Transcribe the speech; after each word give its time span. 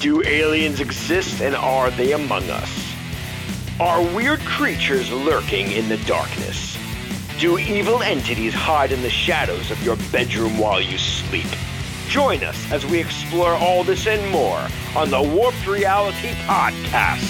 Do 0.00 0.22
aliens 0.26 0.80
exist 0.80 1.42
and 1.42 1.54
are 1.54 1.90
they 1.90 2.12
among 2.12 2.48
us? 2.48 2.94
Are 3.78 4.02
weird 4.16 4.40
creatures 4.40 5.12
lurking 5.12 5.72
in 5.72 5.90
the 5.90 5.98
darkness? 5.98 6.78
Do 7.38 7.58
evil 7.58 8.02
entities 8.02 8.54
hide 8.54 8.92
in 8.92 9.02
the 9.02 9.10
shadows 9.10 9.70
of 9.70 9.82
your 9.84 9.96
bedroom 10.10 10.56
while 10.56 10.80
you 10.80 10.96
sleep? 10.96 11.44
Join 12.08 12.42
us 12.42 12.72
as 12.72 12.86
we 12.86 12.98
explore 12.98 13.52
all 13.52 13.84
this 13.84 14.06
and 14.06 14.26
more 14.32 14.66
on 14.96 15.10
the 15.10 15.20
Warped 15.20 15.66
Reality 15.66 16.30
Podcast. 16.46 17.20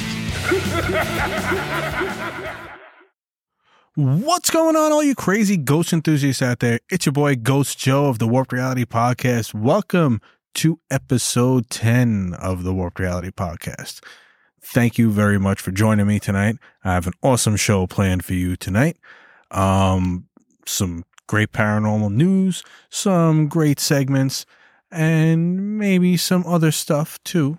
What's 3.97 4.51
going 4.51 4.77
on, 4.77 4.93
all 4.93 5.03
you 5.03 5.17
crazy 5.17 5.57
ghost 5.57 5.93
enthusiasts 5.93 6.41
out 6.41 6.61
there? 6.61 6.79
It's 6.89 7.05
your 7.05 7.13
boy 7.15 7.35
Ghost 7.35 7.81
Joe 7.81 8.07
of 8.07 8.21
the 8.21 8.29
Warped 8.29 8.53
Reality 8.53 8.85
Podcast. 8.85 9.55
Welcome 9.55 10.21
to 10.55 10.81
episode 10.91 11.71
10 11.71 12.35
of 12.35 12.65
the 12.65 12.75
Warped 12.75 12.99
Reality 12.99 13.31
Podcast. 13.31 14.03
Thank 14.63 14.99
you 14.99 15.11
very 15.11 15.39
much 15.39 15.61
for 15.61 15.71
joining 15.71 16.07
me 16.07 16.21
tonight. 16.21 16.57
I 16.85 16.95
have 16.95 17.07
an 17.07 17.15
awesome 17.23 17.57
show 17.57 17.87
planned 17.87 18.25
for 18.25 18.35
you 18.35 18.57
tonight. 18.57 18.99
Um, 19.51 20.29
some 20.67 21.05
great 21.27 21.53
paranormal 21.53 22.13
news, 22.13 22.63
some 22.91 23.49
great 23.49 23.81
segments, 23.81 24.45
and 24.91 25.79
maybe 25.79 26.17
some 26.17 26.45
other 26.47 26.73
stuff 26.73 27.23
too. 27.25 27.59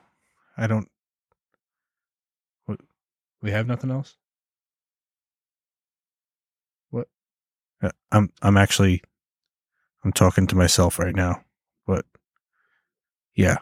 I 0.57 0.67
don't. 0.67 0.89
What? 2.65 2.81
We 3.41 3.51
have 3.51 3.67
nothing 3.67 3.91
else. 3.91 4.17
What? 6.89 7.07
Uh, 7.81 7.91
I'm 8.11 8.31
I'm 8.41 8.57
actually 8.57 9.01
I'm 10.03 10.11
talking 10.11 10.47
to 10.47 10.55
myself 10.55 10.99
right 10.99 11.15
now. 11.15 11.43
But 11.87 12.05
yeah. 13.35 13.57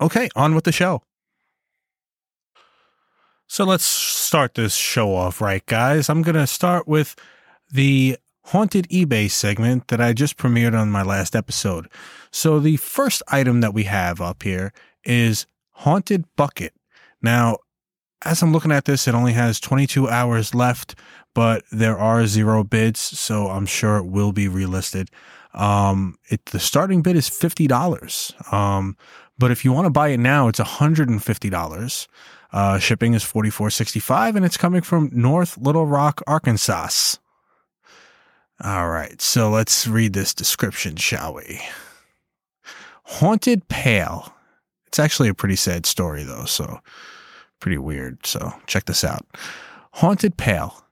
Okay, 0.00 0.28
on 0.34 0.54
with 0.54 0.64
the 0.64 0.72
show. 0.72 1.02
So 3.46 3.64
let's 3.64 3.84
start 3.84 4.54
this 4.54 4.74
show 4.74 5.14
off 5.14 5.40
right, 5.40 5.64
guys. 5.66 6.08
I'm 6.08 6.22
going 6.22 6.34
to 6.34 6.46
start 6.46 6.88
with 6.88 7.14
the 7.70 8.16
haunted 8.46 8.88
eBay 8.88 9.30
segment 9.30 9.88
that 9.88 10.00
I 10.00 10.12
just 10.12 10.36
premiered 10.36 10.78
on 10.78 10.90
my 10.90 11.02
last 11.02 11.36
episode. 11.36 11.88
So 12.30 12.58
the 12.58 12.76
first 12.76 13.22
item 13.28 13.60
that 13.60 13.74
we 13.74 13.84
have 13.84 14.20
up 14.20 14.42
here 14.42 14.72
is 15.04 15.46
Haunted 15.70 16.24
Bucket. 16.36 16.74
Now, 17.22 17.58
as 18.24 18.42
I'm 18.42 18.52
looking 18.52 18.72
at 18.72 18.86
this, 18.86 19.06
it 19.06 19.14
only 19.14 19.32
has 19.32 19.60
22 19.60 20.08
hours 20.08 20.54
left, 20.54 20.94
but 21.34 21.64
there 21.70 21.98
are 21.98 22.26
zero 22.26 22.64
bids, 22.64 23.00
so 23.00 23.48
I'm 23.48 23.66
sure 23.66 23.98
it 23.98 24.06
will 24.06 24.32
be 24.32 24.48
relisted. 24.48 25.08
Um, 25.54 26.18
it 26.28 26.44
the 26.46 26.60
starting 26.60 27.02
bid 27.02 27.16
is 27.16 27.28
fifty 27.28 27.66
dollars. 27.66 28.32
Um, 28.52 28.96
but 29.38 29.50
if 29.50 29.64
you 29.64 29.72
want 29.72 29.86
to 29.86 29.90
buy 29.90 30.08
it 30.08 30.18
now, 30.18 30.48
it's 30.48 30.58
hundred 30.58 31.08
and 31.08 31.22
fifty 31.22 31.50
dollars. 31.50 32.08
Uh, 32.52 32.78
shipping 32.78 33.14
is 33.14 33.22
forty 33.22 33.50
four 33.50 33.70
sixty 33.70 34.00
five, 34.00 34.36
and 34.36 34.44
it's 34.44 34.56
coming 34.56 34.82
from 34.82 35.10
North 35.12 35.56
Little 35.58 35.86
Rock, 35.86 36.22
Arkansas. 36.26 37.16
All 38.62 38.88
right, 38.88 39.20
so 39.20 39.50
let's 39.50 39.86
read 39.88 40.12
this 40.12 40.32
description, 40.32 40.94
shall 40.94 41.34
we? 41.34 41.60
Haunted 43.02 43.68
Pale. 43.68 44.32
It's 44.86 45.00
actually 45.00 45.28
a 45.28 45.34
pretty 45.34 45.56
sad 45.56 45.86
story, 45.86 46.22
though, 46.22 46.44
so 46.44 46.80
pretty 47.58 47.78
weird. 47.78 48.24
So 48.24 48.54
check 48.68 48.84
this 48.84 49.02
out. 49.02 49.26
Haunted 49.94 50.36
Pail. 50.36 50.83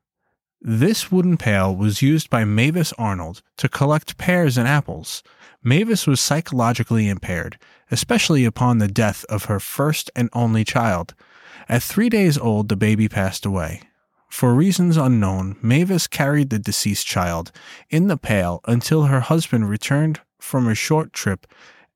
This 0.64 1.10
wooden 1.10 1.38
pail 1.38 1.74
was 1.74 2.02
used 2.02 2.30
by 2.30 2.44
Mavis 2.44 2.92
Arnold 2.92 3.42
to 3.56 3.68
collect 3.68 4.16
pears 4.16 4.56
and 4.56 4.68
apples. 4.68 5.24
Mavis 5.60 6.06
was 6.06 6.20
psychologically 6.20 7.08
impaired, 7.08 7.58
especially 7.91 8.44
upon 8.44 8.78
the 8.78 8.86
death 8.86 9.24
of 9.24 9.46
her 9.46 9.58
first 9.58 10.08
and 10.14 10.30
only 10.33 10.62
child. 10.62 11.14
At 11.68 11.83
three 11.83 12.08
days 12.08 12.38
old, 12.38 12.68
the 12.68 12.77
baby 12.77 13.08
passed 13.08 13.44
away. 13.44 13.83
For 14.28 14.55
reasons 14.55 14.96
unknown, 14.96 15.56
Mavis 15.62 16.06
carried 16.06 16.51
the 16.51 16.61
deceased 16.61 17.08
child 17.08 17.51
in 17.90 18.06
the 18.06 18.17
pail 18.17 18.61
until 18.64 19.06
her 19.06 19.20
husband 19.20 19.68
returned 19.68 20.20
from 20.39 20.68
a 20.68 20.77
short 20.77 21.12
trip 21.12 21.45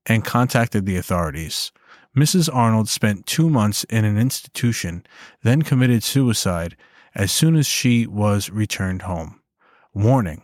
and 0.05 0.25
contacted 0.25 0.85
the 0.85 0.97
authorities. 0.97 1.71
Mrs. 2.17 2.53
Arnold 2.53 2.89
spent 2.89 3.25
two 3.25 3.49
months 3.49 3.85
in 3.85 4.03
an 4.03 4.17
institution, 4.17 5.05
then 5.41 5.61
committed 5.61 6.03
suicide 6.03 6.75
as 7.17 7.31
soon 7.31 7.55
as 7.55 7.65
she 7.65 8.05
was 8.05 8.49
returned 8.51 9.01
home. 9.01 9.41
Warning 9.93 10.43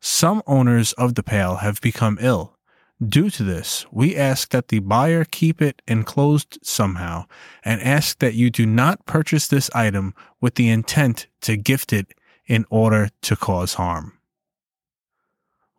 Some 0.00 0.42
owners 0.46 0.92
of 0.94 1.16
the 1.16 1.22
pail 1.22 1.56
have 1.56 1.80
become 1.80 2.18
ill. 2.20 2.56
Due 3.04 3.30
to 3.30 3.42
this, 3.42 3.84
we 3.90 4.16
ask 4.16 4.50
that 4.50 4.68
the 4.68 4.78
buyer 4.78 5.24
keep 5.24 5.60
it 5.60 5.82
enclosed 5.88 6.58
somehow 6.62 7.24
and 7.64 7.82
ask 7.82 8.20
that 8.20 8.34
you 8.34 8.48
do 8.48 8.64
not 8.64 9.04
purchase 9.06 9.48
this 9.48 9.68
item 9.74 10.14
with 10.40 10.54
the 10.54 10.68
intent 10.68 11.26
to 11.40 11.56
gift 11.56 11.92
it 11.92 12.14
in 12.46 12.64
order 12.70 13.08
to 13.22 13.34
cause 13.34 13.74
harm. 13.74 14.12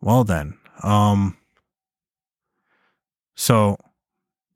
Well 0.02 0.24
then, 0.24 0.58
um 0.82 1.38
so 3.36 3.78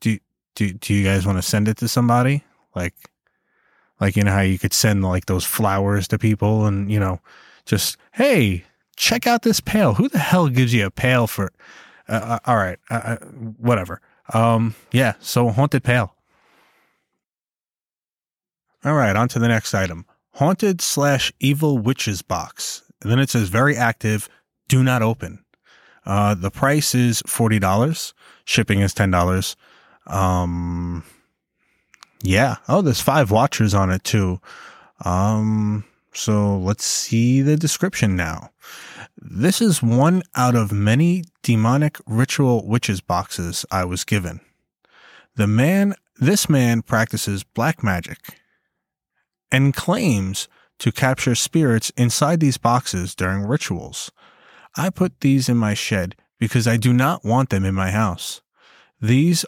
do 0.00 0.18
do 0.54 0.72
do 0.72 0.92
you 0.92 1.04
guys 1.04 1.24
want 1.24 1.38
to 1.38 1.42
send 1.42 1.68
it 1.68 1.78
to 1.78 1.88
somebody? 1.88 2.44
Like 2.74 3.07
like, 4.00 4.16
you 4.16 4.24
know, 4.24 4.32
how 4.32 4.40
you 4.40 4.58
could 4.58 4.72
send 4.72 5.04
like 5.04 5.26
those 5.26 5.44
flowers 5.44 6.08
to 6.08 6.18
people 6.18 6.66
and, 6.66 6.90
you 6.90 7.00
know, 7.00 7.20
just, 7.64 7.96
hey, 8.12 8.64
check 8.96 9.26
out 9.26 9.42
this 9.42 9.60
pail. 9.60 9.94
Who 9.94 10.08
the 10.08 10.18
hell 10.18 10.48
gives 10.48 10.72
you 10.72 10.86
a 10.86 10.90
pail 10.90 11.26
for, 11.26 11.52
uh, 12.08 12.38
all 12.46 12.56
right, 12.56 12.78
uh, 12.90 13.16
whatever. 13.58 14.00
Um, 14.32 14.74
yeah, 14.92 15.14
so 15.20 15.48
haunted 15.50 15.84
pail. 15.84 16.14
All 18.84 18.94
right, 18.94 19.16
on 19.16 19.28
to 19.28 19.38
the 19.38 19.48
next 19.48 19.74
item 19.74 20.06
haunted 20.38 20.80
slash 20.80 21.32
evil 21.40 21.78
witches 21.78 22.22
box. 22.22 22.84
And 23.02 23.10
then 23.10 23.18
it 23.18 23.28
says 23.28 23.48
very 23.48 23.76
active, 23.76 24.28
do 24.68 24.84
not 24.84 25.02
open. 25.02 25.44
Uh, 26.06 26.34
the 26.34 26.50
price 26.50 26.94
is 26.94 27.22
$40. 27.22 28.12
Shipping 28.44 28.80
is 28.80 28.94
$10. 28.94 29.56
Um, 30.06 31.04
yeah. 32.22 32.56
Oh, 32.68 32.82
there's 32.82 33.00
five 33.00 33.30
watchers 33.30 33.74
on 33.74 33.90
it 33.90 34.04
too. 34.04 34.40
Um, 35.04 35.84
so 36.12 36.58
let's 36.58 36.84
see 36.84 37.42
the 37.42 37.56
description 37.56 38.16
now. 38.16 38.50
This 39.16 39.60
is 39.60 39.82
one 39.82 40.22
out 40.34 40.54
of 40.54 40.72
many 40.72 41.24
demonic 41.42 41.98
ritual 42.06 42.66
witches 42.66 43.00
boxes 43.00 43.64
I 43.70 43.84
was 43.84 44.04
given. 44.04 44.40
The 45.36 45.46
man, 45.46 45.94
this 46.16 46.48
man 46.48 46.82
practices 46.82 47.44
black 47.44 47.82
magic 47.82 48.40
and 49.50 49.74
claims 49.74 50.48
to 50.78 50.92
capture 50.92 51.34
spirits 51.34 51.90
inside 51.96 52.40
these 52.40 52.58
boxes 52.58 53.14
during 53.14 53.46
rituals. 53.46 54.10
I 54.76 54.90
put 54.90 55.20
these 55.20 55.48
in 55.48 55.56
my 55.56 55.74
shed 55.74 56.14
because 56.38 56.68
I 56.68 56.76
do 56.76 56.92
not 56.92 57.24
want 57.24 57.50
them 57.50 57.64
in 57.64 57.74
my 57.74 57.90
house. 57.90 58.40
These, 59.00 59.44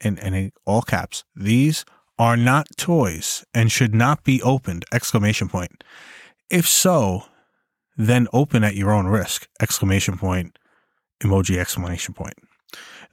in, 0.00 0.18
in 0.18 0.52
all 0.64 0.82
caps, 0.82 1.24
these 1.34 1.84
are 2.20 2.36
not 2.36 2.68
toys 2.76 3.46
and 3.54 3.72
should 3.72 3.94
not 3.94 4.24
be 4.24 4.42
opened 4.42 4.84
exclamation 4.92 5.48
point. 5.48 5.82
If 6.50 6.68
so 6.68 7.24
then 7.96 8.28
open 8.34 8.62
at 8.62 8.76
your 8.76 8.90
own 8.90 9.06
risk 9.06 9.48
exclamation 9.58 10.18
point 10.18 10.58
emoji 11.22 11.56
exclamation 11.56 12.12
point. 12.12 12.34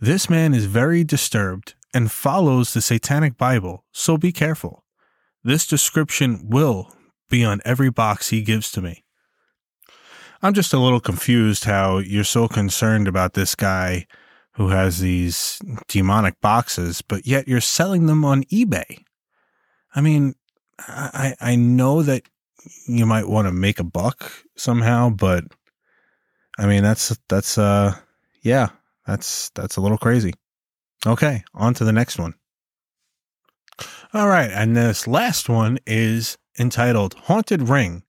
This 0.02 0.30
man 0.30 0.54
is 0.54 0.66
very 0.66 1.06
disturbed 1.06 1.76
and 1.94 2.12
follows 2.12 2.74
the 2.74 2.82
satanic 2.82 3.38
bible 3.38 3.86
so 3.94 4.18
be 4.18 4.34
careful. 4.34 4.84
This 5.42 5.66
description 5.66 6.42
will 6.44 6.94
be 7.30 7.46
on 7.46 7.62
every 7.64 7.90
box 7.90 8.30
he 8.30 8.42
gives 8.42 8.74
to 8.74 8.82
me. 8.82 9.06
I'm 10.42 10.54
just 10.54 10.74
a 10.74 10.80
little 10.80 11.00
confused 11.00 11.64
how 11.64 12.00
you're 12.00 12.26
so 12.26 12.50
concerned 12.50 13.08
about 13.08 13.36
this 13.36 13.56
guy 13.56 14.06
who 14.58 14.70
has 14.70 14.98
these 14.98 15.60
demonic 15.88 16.42
boxes, 16.42 17.04
but 17.04 17.28
yet 17.28 17.48
you're 17.48 17.62
selling 17.62 18.08
them 18.08 18.26
on 18.26 18.44
eBay. 18.46 19.04
I 19.96 20.02
mean, 20.02 20.34
I 20.80 21.36
I 21.40 21.56
know 21.56 22.02
that 22.02 22.24
you 22.88 23.06
might 23.06 23.28
want 23.28 23.48
to 23.48 23.52
make 23.52 23.80
a 23.80 23.84
buck 23.84 24.32
somehow, 24.56 25.12
but 25.12 25.44
I 26.58 26.66
mean 26.66 26.82
that's 26.82 27.16
that's 27.30 27.60
uh 27.60 27.96
yeah, 28.42 28.70
that's 29.06 29.52
that's 29.52 29.78
a 29.78 29.82
little 29.82 30.00
crazy. 30.00 30.34
Okay, 31.06 31.44
on 31.54 31.76
to 31.76 31.86
the 31.86 31.94
next 31.94 32.18
one. 32.18 32.34
All 34.12 34.28
right, 34.28 34.50
and 34.50 34.76
this 34.76 35.06
last 35.06 35.50
one 35.50 35.78
is 35.86 36.36
entitled 36.60 37.14
Haunted 37.26 37.70
Ring. 37.70 38.02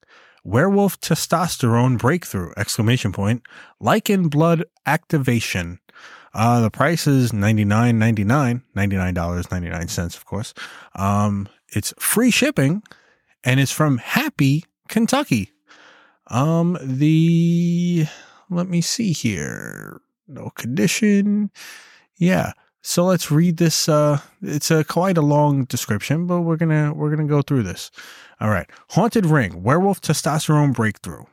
Werewolf 0.44 0.98
testosterone 1.02 1.98
breakthrough 1.98 2.52
exclamation 2.56 3.12
point 3.12 3.42
lycan 3.82 4.30
blood 4.30 4.64
activation 4.86 5.78
uh, 6.38 6.60
the 6.60 6.70
price 6.70 7.08
is 7.08 7.32
$99.99, 7.32 8.62
$99.99, 8.76 10.16
of 10.16 10.24
course. 10.24 10.54
Um, 10.94 11.48
it's 11.68 11.92
free 11.98 12.30
shipping 12.30 12.84
and 13.42 13.58
it's 13.58 13.72
from 13.72 13.98
Happy, 13.98 14.64
Kentucky. 14.88 15.50
Um, 16.28 16.78
the, 16.80 18.06
let 18.50 18.68
me 18.68 18.80
see 18.80 19.12
here. 19.12 20.00
No 20.28 20.50
condition. 20.50 21.50
Yeah. 22.16 22.52
So 22.82 23.04
let's 23.04 23.32
read 23.32 23.56
this. 23.56 23.88
Uh, 23.88 24.20
it's 24.40 24.70
a 24.70 24.84
quite 24.84 25.18
a 25.18 25.22
long 25.22 25.64
description, 25.64 26.28
but 26.28 26.42
we're 26.42 26.56
gonna 26.56 26.94
we're 26.94 27.10
gonna 27.10 27.28
go 27.28 27.42
through 27.42 27.64
this. 27.64 27.90
All 28.40 28.50
right, 28.50 28.70
haunted 28.90 29.26
ring, 29.26 29.62
werewolf 29.64 30.00
testosterone 30.00 30.72
breakthrough. 30.72 31.24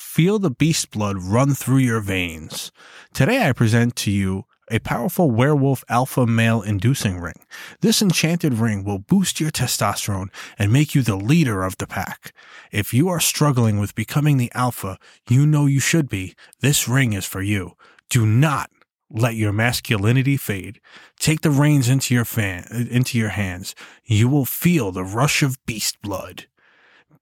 Feel 0.00 0.38
the 0.38 0.50
beast 0.50 0.90
blood 0.90 1.18
run 1.18 1.52
through 1.54 1.76
your 1.76 2.00
veins. 2.00 2.72
Today 3.12 3.46
I 3.46 3.52
present 3.52 3.96
to 3.96 4.10
you 4.10 4.46
a 4.70 4.78
powerful 4.78 5.30
werewolf 5.30 5.84
alpha 5.90 6.26
male 6.26 6.62
inducing 6.62 7.20
ring. 7.20 7.44
This 7.82 8.00
enchanted 8.00 8.54
ring 8.54 8.82
will 8.82 8.98
boost 8.98 9.40
your 9.40 9.50
testosterone 9.50 10.28
and 10.58 10.72
make 10.72 10.94
you 10.94 11.02
the 11.02 11.16
leader 11.16 11.64
of 11.64 11.76
the 11.76 11.86
pack. 11.86 12.32
If 12.72 12.94
you 12.94 13.10
are 13.10 13.20
struggling 13.20 13.78
with 13.78 13.94
becoming 13.94 14.38
the 14.38 14.50
alpha 14.54 14.98
you 15.28 15.46
know 15.46 15.66
you 15.66 15.80
should 15.80 16.08
be, 16.08 16.34
this 16.60 16.88
ring 16.88 17.12
is 17.12 17.26
for 17.26 17.42
you. 17.42 17.72
Do 18.08 18.24
not 18.24 18.70
let 19.10 19.34
your 19.34 19.52
masculinity 19.52 20.38
fade. 20.38 20.80
Take 21.18 21.42
the 21.42 21.50
reins 21.50 21.90
into 21.90 22.14
your 22.14 22.24
fan, 22.24 22.64
into 22.90 23.18
your 23.18 23.28
hands. 23.28 23.74
You 24.06 24.30
will 24.30 24.46
feel 24.46 24.92
the 24.92 25.04
rush 25.04 25.42
of 25.42 25.64
beast 25.66 26.00
blood. 26.00 26.46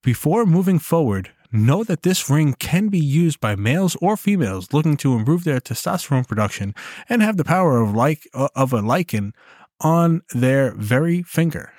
Before 0.00 0.46
moving 0.46 0.78
forward, 0.78 1.32
know 1.52 1.84
that 1.84 2.02
this 2.02 2.28
ring 2.28 2.54
can 2.54 2.88
be 2.88 2.98
used 2.98 3.40
by 3.40 3.56
males 3.56 3.96
or 4.00 4.16
females 4.16 4.72
looking 4.72 4.96
to 4.98 5.14
improve 5.14 5.44
their 5.44 5.60
testosterone 5.60 6.26
production 6.26 6.74
and 7.08 7.22
have 7.22 7.36
the 7.36 7.44
power 7.44 7.80
of 7.80 7.94
like 7.94 8.28
uh, 8.34 8.48
of 8.54 8.72
a 8.72 8.80
lycan 8.80 9.32
on 9.80 10.22
their 10.34 10.72
very 10.72 11.22
finger. 11.22 11.72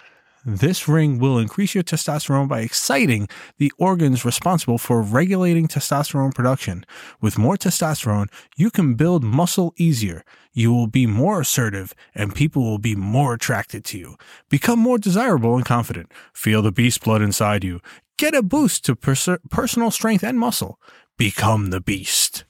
This 0.46 0.88
ring 0.88 1.20
will 1.20 1.38
increase 1.38 1.76
your 1.76 1.84
testosterone 1.84 2.48
by 2.48 2.62
exciting 2.62 3.28
the 3.58 3.74
organs 3.78 4.24
responsible 4.24 4.78
for 4.78 5.02
regulating 5.02 5.68
testosterone 5.68 6.34
production. 6.34 6.86
With 7.20 7.38
more 7.38 7.58
testosterone, 7.58 8.28
you 8.56 8.72
can 8.72 8.96
build 8.96 9.24
muscle 9.24 9.74
easier. 9.78 10.24
You 10.54 10.74
will 10.74 10.88
be 10.88 11.06
more 11.06 11.42
assertive 11.42 11.94
and 12.16 12.34
people 12.34 12.64
will 12.64 12.80
be 12.80 12.96
more 12.96 13.34
attracted 13.34 13.84
to 13.86 14.00
you. 14.00 14.16
Become 14.50 14.80
more 14.80 14.98
desirable 14.98 15.56
and 15.56 15.66
confident. 15.66 16.12
Feel 16.34 16.62
the 16.62 16.72
beast 16.72 17.04
blood 17.04 17.22
inside 17.22 17.66
you. 17.66 17.82
Get 18.20 18.36
a 18.36 18.44
boost 18.44 18.84
to 18.84 18.98
pers- 18.98 19.40
personal 19.50 19.92
strength 19.92 20.26
and 20.26 20.38
muscle. 20.38 20.78
Become 21.18 21.70
the 21.70 21.80
beast. 21.80 22.44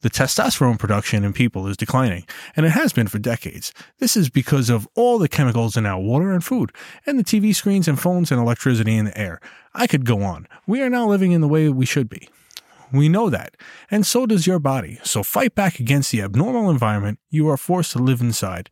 The 0.00 0.10
testosterone 0.10 0.76
production 0.76 1.22
in 1.22 1.32
people 1.32 1.68
is 1.68 1.76
declining, 1.76 2.26
and 2.56 2.66
it 2.66 2.70
has 2.70 2.92
been 2.92 3.06
for 3.06 3.20
decades. 3.20 3.72
This 4.00 4.16
is 4.16 4.28
because 4.28 4.68
of 4.68 4.88
all 4.96 5.20
the 5.20 5.28
chemicals 5.28 5.76
in 5.76 5.86
our 5.86 6.00
water 6.00 6.32
and 6.32 6.42
food, 6.42 6.72
and 7.06 7.16
the 7.16 7.22
TV 7.22 7.54
screens 7.54 7.86
and 7.86 8.00
phones 8.00 8.32
and 8.32 8.40
electricity 8.40 8.96
in 8.96 9.04
the 9.04 9.16
air. 9.16 9.38
I 9.72 9.86
could 9.86 10.04
go 10.04 10.22
on. 10.22 10.48
We 10.66 10.82
are 10.82 10.90
now 10.90 11.06
living 11.06 11.30
in 11.30 11.42
the 11.42 11.48
way 11.48 11.68
we 11.68 11.86
should 11.86 12.08
be. 12.08 12.28
We 12.92 13.08
know 13.08 13.30
that, 13.30 13.56
and 13.92 14.04
so 14.04 14.26
does 14.26 14.48
your 14.48 14.58
body. 14.58 14.98
So 15.04 15.22
fight 15.22 15.54
back 15.54 15.78
against 15.78 16.10
the 16.10 16.22
abnormal 16.22 16.70
environment 16.70 17.20
you 17.30 17.48
are 17.50 17.56
forced 17.56 17.92
to 17.92 17.98
live 17.98 18.20
inside. 18.20 18.68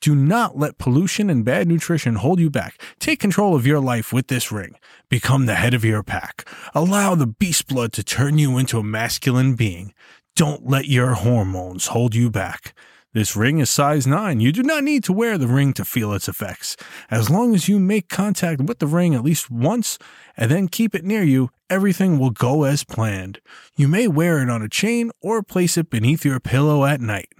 Do 0.00 0.14
not 0.14 0.56
let 0.56 0.78
pollution 0.78 1.28
and 1.28 1.44
bad 1.44 1.68
nutrition 1.68 2.16
hold 2.16 2.38
you 2.38 2.50
back. 2.50 2.80
Take 2.98 3.18
control 3.18 3.54
of 3.54 3.66
your 3.66 3.80
life 3.80 4.12
with 4.12 4.28
this 4.28 4.52
ring. 4.52 4.76
Become 5.08 5.46
the 5.46 5.56
head 5.56 5.74
of 5.74 5.84
your 5.84 6.02
pack. 6.02 6.48
Allow 6.74 7.14
the 7.14 7.26
beast 7.26 7.66
blood 7.66 7.92
to 7.94 8.04
turn 8.04 8.38
you 8.38 8.58
into 8.58 8.78
a 8.78 8.84
masculine 8.84 9.54
being. 9.54 9.92
Don't 10.36 10.68
let 10.68 10.86
your 10.86 11.14
hormones 11.14 11.88
hold 11.88 12.14
you 12.14 12.30
back. 12.30 12.74
This 13.14 13.34
ring 13.34 13.58
is 13.58 13.70
size 13.70 14.06
9. 14.06 14.38
You 14.38 14.52
do 14.52 14.62
not 14.62 14.84
need 14.84 15.02
to 15.04 15.12
wear 15.12 15.38
the 15.38 15.48
ring 15.48 15.72
to 15.72 15.84
feel 15.84 16.12
its 16.12 16.28
effects. 16.28 16.76
As 17.10 17.30
long 17.30 17.54
as 17.54 17.68
you 17.68 17.80
make 17.80 18.08
contact 18.08 18.60
with 18.60 18.78
the 18.78 18.86
ring 18.86 19.14
at 19.14 19.24
least 19.24 19.50
once 19.50 19.98
and 20.36 20.50
then 20.50 20.68
keep 20.68 20.94
it 20.94 21.04
near 21.04 21.22
you, 21.24 21.50
everything 21.70 22.18
will 22.18 22.30
go 22.30 22.64
as 22.64 22.84
planned. 22.84 23.40
You 23.76 23.88
may 23.88 24.06
wear 24.06 24.42
it 24.42 24.50
on 24.50 24.62
a 24.62 24.68
chain 24.68 25.10
or 25.20 25.42
place 25.42 25.78
it 25.78 25.90
beneath 25.90 26.24
your 26.24 26.38
pillow 26.38 26.84
at 26.84 27.00
night. 27.00 27.32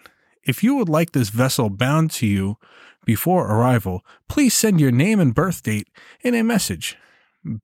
If 0.49 0.65
you 0.65 0.77
would 0.77 0.89
like 0.89 1.13
this 1.13 1.29
vessel 1.29 1.69
bound 1.69 2.11
to 2.13 2.27
you 2.27 2.57
before 3.05 3.47
arrival, 3.47 4.03
please 4.31 4.55
send 4.55 4.81
your 4.81 4.91
name 4.91 5.21
and 5.21 5.35
birth 5.35 5.63
date 5.63 5.89
in 6.23 6.35
a 6.35 6.43
message. 6.43 6.97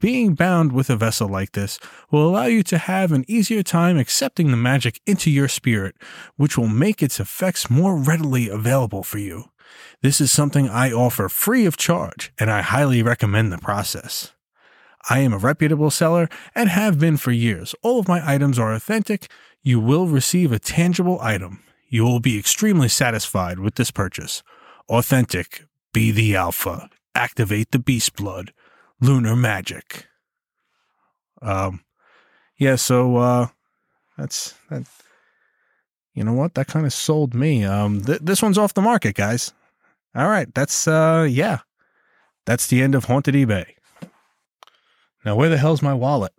Being 0.00 0.34
bound 0.34 0.70
with 0.70 0.90
a 0.90 0.96
vessel 0.96 1.26
like 1.26 1.52
this 1.52 1.78
will 2.10 2.28
allow 2.28 2.44
you 2.44 2.62
to 2.64 2.76
have 2.76 3.10
an 3.10 3.24
easier 3.26 3.62
time 3.62 3.96
accepting 3.96 4.50
the 4.50 4.58
magic 4.58 5.00
into 5.06 5.30
your 5.30 5.48
spirit, 5.48 5.96
which 6.36 6.58
will 6.58 6.68
make 6.68 7.02
its 7.02 7.18
effects 7.18 7.70
more 7.70 7.96
readily 7.96 8.50
available 8.50 9.02
for 9.02 9.16
you. 9.16 9.46
This 10.02 10.20
is 10.20 10.30
something 10.30 10.68
I 10.68 10.92
offer 10.92 11.30
free 11.30 11.64
of 11.64 11.78
charge, 11.78 12.34
and 12.38 12.50
I 12.50 12.60
highly 12.60 13.02
recommend 13.02 13.50
the 13.50 13.56
process. 13.56 14.34
I 15.08 15.20
am 15.20 15.32
a 15.32 15.38
reputable 15.38 15.90
seller 15.90 16.28
and 16.54 16.68
have 16.68 16.98
been 16.98 17.16
for 17.16 17.32
years. 17.32 17.74
All 17.82 17.98
of 17.98 18.08
my 18.08 18.20
items 18.30 18.58
are 18.58 18.74
authentic. 18.74 19.30
You 19.62 19.80
will 19.80 20.06
receive 20.06 20.52
a 20.52 20.58
tangible 20.58 21.18
item. 21.22 21.60
You 21.94 22.02
will 22.02 22.18
be 22.18 22.36
extremely 22.36 22.88
satisfied 22.88 23.60
with 23.60 23.76
this 23.76 23.92
purchase. 23.92 24.42
Authentic. 24.88 25.64
Be 25.92 26.10
the 26.10 26.34
alpha. 26.34 26.90
Activate 27.14 27.70
the 27.70 27.78
beast 27.78 28.16
blood 28.16 28.52
lunar 29.00 29.36
magic. 29.36 30.08
Um, 31.40 31.84
yeah, 32.58 32.74
so 32.74 33.18
uh, 33.18 33.46
that's 34.18 34.54
that. 34.70 34.88
You 36.14 36.24
know 36.24 36.32
what? 36.32 36.54
That 36.54 36.66
kind 36.66 36.84
of 36.84 36.92
sold 36.92 37.32
me. 37.32 37.64
Um, 37.64 38.02
th- 38.02 38.22
this 38.22 38.42
one's 38.42 38.58
off 38.58 38.74
the 38.74 38.82
market, 38.82 39.14
guys. 39.14 39.52
All 40.16 40.26
right, 40.26 40.52
that's 40.52 40.88
uh, 40.88 41.28
yeah, 41.30 41.60
that's 42.44 42.66
the 42.66 42.82
end 42.82 42.96
of 42.96 43.04
haunted 43.04 43.36
eBay. 43.36 43.66
Now, 45.24 45.36
where 45.36 45.48
the 45.48 45.58
hell's 45.58 45.80
my 45.80 45.94
wallet? 45.94 46.32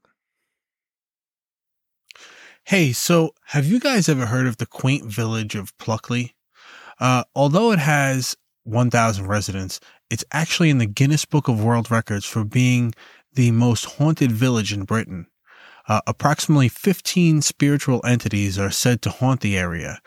Hey, 2.68 2.94
so 2.94 3.36
have 3.50 3.68
you 3.68 3.80
guys 3.80 4.10
ever 4.10 4.26
heard 4.26 4.48
of 4.48 4.58
the 4.58 4.66
quaint 4.66 5.06
village 5.06 5.54
of 5.54 5.78
Pluckley? 5.78 6.34
Uh, 7.00 7.24
although 7.36 7.72
it 7.72 7.78
has 7.78 8.36
1,000 8.64 9.28
residents, 9.28 9.80
it's 10.10 10.26
actually 10.32 10.72
in 10.72 10.80
the 10.80 10.88
Guinness 10.88 11.26
Book 11.26 11.48
of 11.48 11.64
World 11.64 11.92
Records 11.92 12.26
for 12.26 12.44
being 12.44 12.96
the 13.32 13.52
most 13.52 13.86
haunted 13.86 14.32
village 14.32 14.74
in 14.74 14.84
Britain. 14.84 15.28
Uh, 15.88 16.02
approximately 16.08 16.68
15 16.68 17.44
spiritual 17.44 18.02
entities 18.04 18.58
are 18.58 18.72
said 18.72 19.04
to 19.04 19.12
haunt 19.12 19.42
the 19.42 19.56
area. 19.56 20.00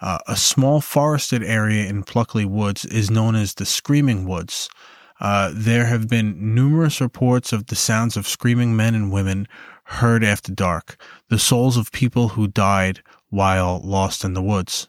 Uh, 0.00 0.16
a 0.26 0.36
small 0.36 0.80
forested 0.80 1.42
area 1.42 1.86
in 1.86 2.02
Pluckley 2.02 2.46
Woods 2.46 2.86
is 2.86 3.10
known 3.10 3.34
as 3.34 3.52
the 3.52 3.66
Screaming 3.66 4.26
Woods. 4.26 4.70
Uh, 5.20 5.50
there 5.54 5.84
have 5.84 6.08
been 6.08 6.54
numerous 6.54 6.98
reports 6.98 7.52
of 7.52 7.66
the 7.66 7.76
sounds 7.76 8.16
of 8.16 8.26
screaming 8.26 8.74
men 8.76 8.94
and 8.94 9.12
women 9.12 9.46
heard 9.86 10.24
after 10.24 10.52
dark, 10.52 11.00
the 11.28 11.38
souls 11.38 11.76
of 11.76 11.92
people 11.92 12.28
who 12.30 12.48
died 12.48 13.02
while 13.30 13.80
lost 13.82 14.24
in 14.24 14.34
the 14.34 14.42
woods. 14.42 14.88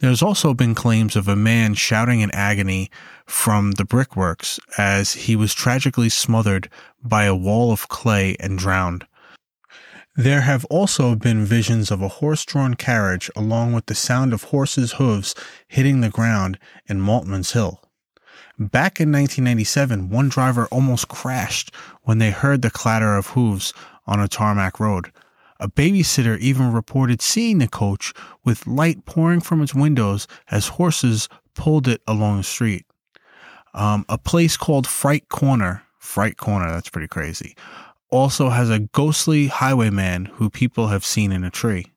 There's 0.00 0.22
also 0.22 0.54
been 0.54 0.74
claims 0.74 1.14
of 1.14 1.28
a 1.28 1.36
man 1.36 1.74
shouting 1.74 2.20
in 2.20 2.30
agony 2.32 2.90
from 3.26 3.72
the 3.72 3.84
brickworks 3.84 4.58
as 4.76 5.12
he 5.12 5.36
was 5.36 5.54
tragically 5.54 6.08
smothered 6.08 6.68
by 7.02 7.24
a 7.24 7.36
wall 7.36 7.72
of 7.72 7.88
clay 7.88 8.36
and 8.40 8.58
drowned. 8.58 9.06
There 10.16 10.42
have 10.42 10.64
also 10.66 11.14
been 11.14 11.44
visions 11.44 11.90
of 11.90 12.02
a 12.02 12.08
horse 12.08 12.44
drawn 12.44 12.74
carriage 12.74 13.30
along 13.36 13.72
with 13.72 13.86
the 13.86 13.94
sound 13.94 14.32
of 14.32 14.44
horses' 14.44 14.92
hooves 14.92 15.34
hitting 15.68 16.00
the 16.00 16.10
ground 16.10 16.58
in 16.86 17.00
Maltman's 17.00 17.52
Hill. 17.52 17.80
Back 18.58 19.00
in 19.00 19.10
1997, 19.10 20.10
one 20.10 20.28
driver 20.28 20.66
almost 20.66 21.08
crashed 21.08 21.74
when 22.02 22.18
they 22.18 22.30
heard 22.30 22.60
the 22.60 22.70
clatter 22.70 23.16
of 23.16 23.28
hooves 23.28 23.72
on 24.06 24.20
a 24.20 24.28
tarmac 24.28 24.80
road. 24.80 25.12
A 25.60 25.68
babysitter 25.68 26.38
even 26.38 26.72
reported 26.72 27.22
seeing 27.22 27.58
the 27.58 27.68
coach 27.68 28.12
with 28.44 28.66
light 28.66 29.04
pouring 29.04 29.40
from 29.40 29.62
its 29.62 29.74
windows 29.74 30.26
as 30.50 30.68
horses 30.68 31.28
pulled 31.54 31.86
it 31.86 32.02
along 32.06 32.38
the 32.38 32.42
street. 32.42 32.84
Um, 33.74 34.04
a 34.08 34.18
place 34.18 34.56
called 34.56 34.86
Fright 34.86 35.28
Corner, 35.28 35.82
Fright 35.98 36.36
Corner, 36.36 36.70
that's 36.70 36.90
pretty 36.90 37.08
crazy, 37.08 37.54
also 38.10 38.50
has 38.50 38.70
a 38.70 38.80
ghostly 38.80 39.46
highwayman 39.46 40.26
who 40.26 40.50
people 40.50 40.88
have 40.88 41.04
seen 41.04 41.32
in 41.32 41.44
a 41.44 41.50
tree. 41.50 41.91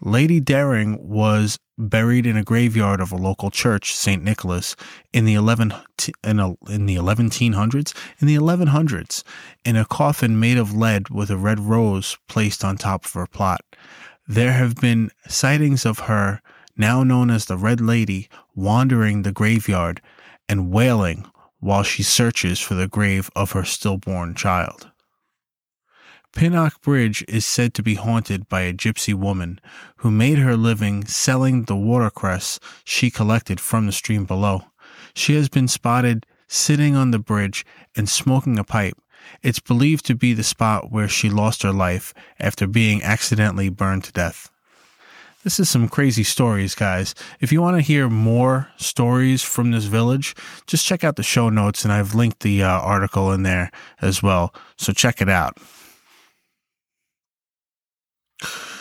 Lady 0.00 0.40
Dering 0.40 0.98
was 1.06 1.58
buried 1.78 2.26
in 2.26 2.36
a 2.36 2.44
graveyard 2.44 3.00
of 3.00 3.12
a 3.12 3.16
local 3.16 3.50
church, 3.50 3.94
St. 3.94 4.22
Nicholas, 4.22 4.76
in 5.12 5.24
the 5.24 5.34
11 5.34 5.74
in, 6.24 6.38
a, 6.38 6.54
in 6.68 6.86
the 6.86 6.96
1100s, 6.96 7.94
in 8.20 8.26
the 8.26 8.36
1100s, 8.36 9.22
in 9.64 9.76
a 9.76 9.84
coffin 9.84 10.38
made 10.38 10.58
of 10.58 10.74
lead 10.74 11.08
with 11.08 11.30
a 11.30 11.36
red 11.36 11.60
rose 11.60 12.16
placed 12.28 12.64
on 12.64 12.76
top 12.76 13.04
of 13.04 13.12
her 13.12 13.26
plot. 13.26 13.60
There 14.26 14.52
have 14.52 14.76
been 14.76 15.10
sightings 15.28 15.84
of 15.84 16.00
her, 16.00 16.40
now 16.76 17.02
known 17.02 17.30
as 17.30 17.46
the 17.46 17.56
Red 17.56 17.80
Lady, 17.80 18.28
wandering 18.54 19.22
the 19.22 19.32
graveyard 19.32 20.00
and 20.48 20.70
wailing 20.70 21.26
while 21.58 21.82
she 21.82 22.02
searches 22.02 22.60
for 22.60 22.74
the 22.74 22.88
grave 22.88 23.30
of 23.34 23.52
her 23.52 23.64
stillborn 23.64 24.34
child. 24.34 24.91
Pinnock 26.34 26.80
Bridge 26.80 27.22
is 27.28 27.44
said 27.44 27.74
to 27.74 27.82
be 27.82 27.94
haunted 27.94 28.48
by 28.48 28.62
a 28.62 28.72
gypsy 28.72 29.14
woman 29.14 29.60
who 29.96 30.10
made 30.10 30.38
her 30.38 30.56
living 30.56 31.04
selling 31.04 31.64
the 31.64 31.76
watercress 31.76 32.58
she 32.84 33.10
collected 33.10 33.60
from 33.60 33.86
the 33.86 33.92
stream 33.92 34.24
below. 34.24 34.64
She 35.14 35.34
has 35.34 35.48
been 35.50 35.68
spotted 35.68 36.24
sitting 36.48 36.96
on 36.96 37.10
the 37.10 37.18
bridge 37.18 37.66
and 37.94 38.08
smoking 38.08 38.58
a 38.58 38.64
pipe. 38.64 38.96
It's 39.42 39.60
believed 39.60 40.06
to 40.06 40.14
be 40.14 40.32
the 40.32 40.42
spot 40.42 40.90
where 40.90 41.08
she 41.08 41.28
lost 41.28 41.62
her 41.62 41.72
life 41.72 42.14
after 42.40 42.66
being 42.66 43.02
accidentally 43.02 43.68
burned 43.68 44.04
to 44.04 44.12
death. 44.12 44.50
This 45.44 45.60
is 45.60 45.68
some 45.68 45.88
crazy 45.88 46.22
stories, 46.22 46.74
guys. 46.74 47.14
If 47.40 47.52
you 47.52 47.60
want 47.60 47.76
to 47.76 47.82
hear 47.82 48.08
more 48.08 48.68
stories 48.76 49.42
from 49.42 49.72
this 49.72 49.84
village, 49.84 50.34
just 50.66 50.86
check 50.86 51.04
out 51.04 51.16
the 51.16 51.22
show 51.22 51.50
notes, 51.50 51.84
and 51.84 51.92
I've 51.92 52.14
linked 52.14 52.40
the 52.40 52.62
uh, 52.62 52.68
article 52.68 53.32
in 53.32 53.42
there 53.42 53.70
as 54.00 54.22
well. 54.22 54.54
So 54.76 54.92
check 54.92 55.20
it 55.20 55.28
out. 55.28 55.58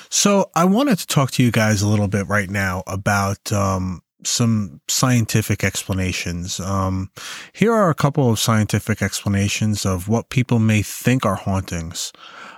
So 0.09 0.51
I 0.55 0.65
wanted 0.65 0.99
to 0.99 1.07
talk 1.07 1.31
to 1.31 1.43
you 1.43 1.51
guys 1.51 1.81
a 1.81 1.87
little 1.87 2.07
bit 2.07 2.27
right 2.27 2.49
now 2.49 2.83
about 2.85 3.51
um, 3.51 4.01
some 4.23 4.81
scientific 4.87 5.63
explanations. 5.63 6.59
Um, 6.59 7.09
here 7.53 7.73
are 7.73 7.89
a 7.89 7.95
couple 7.95 8.29
of 8.29 8.39
scientific 8.39 9.01
explanations 9.01 9.85
of 9.85 10.07
what 10.07 10.29
people 10.29 10.59
may 10.59 10.81
think 10.81 11.25
are 11.25 11.35
hauntings. 11.35 12.11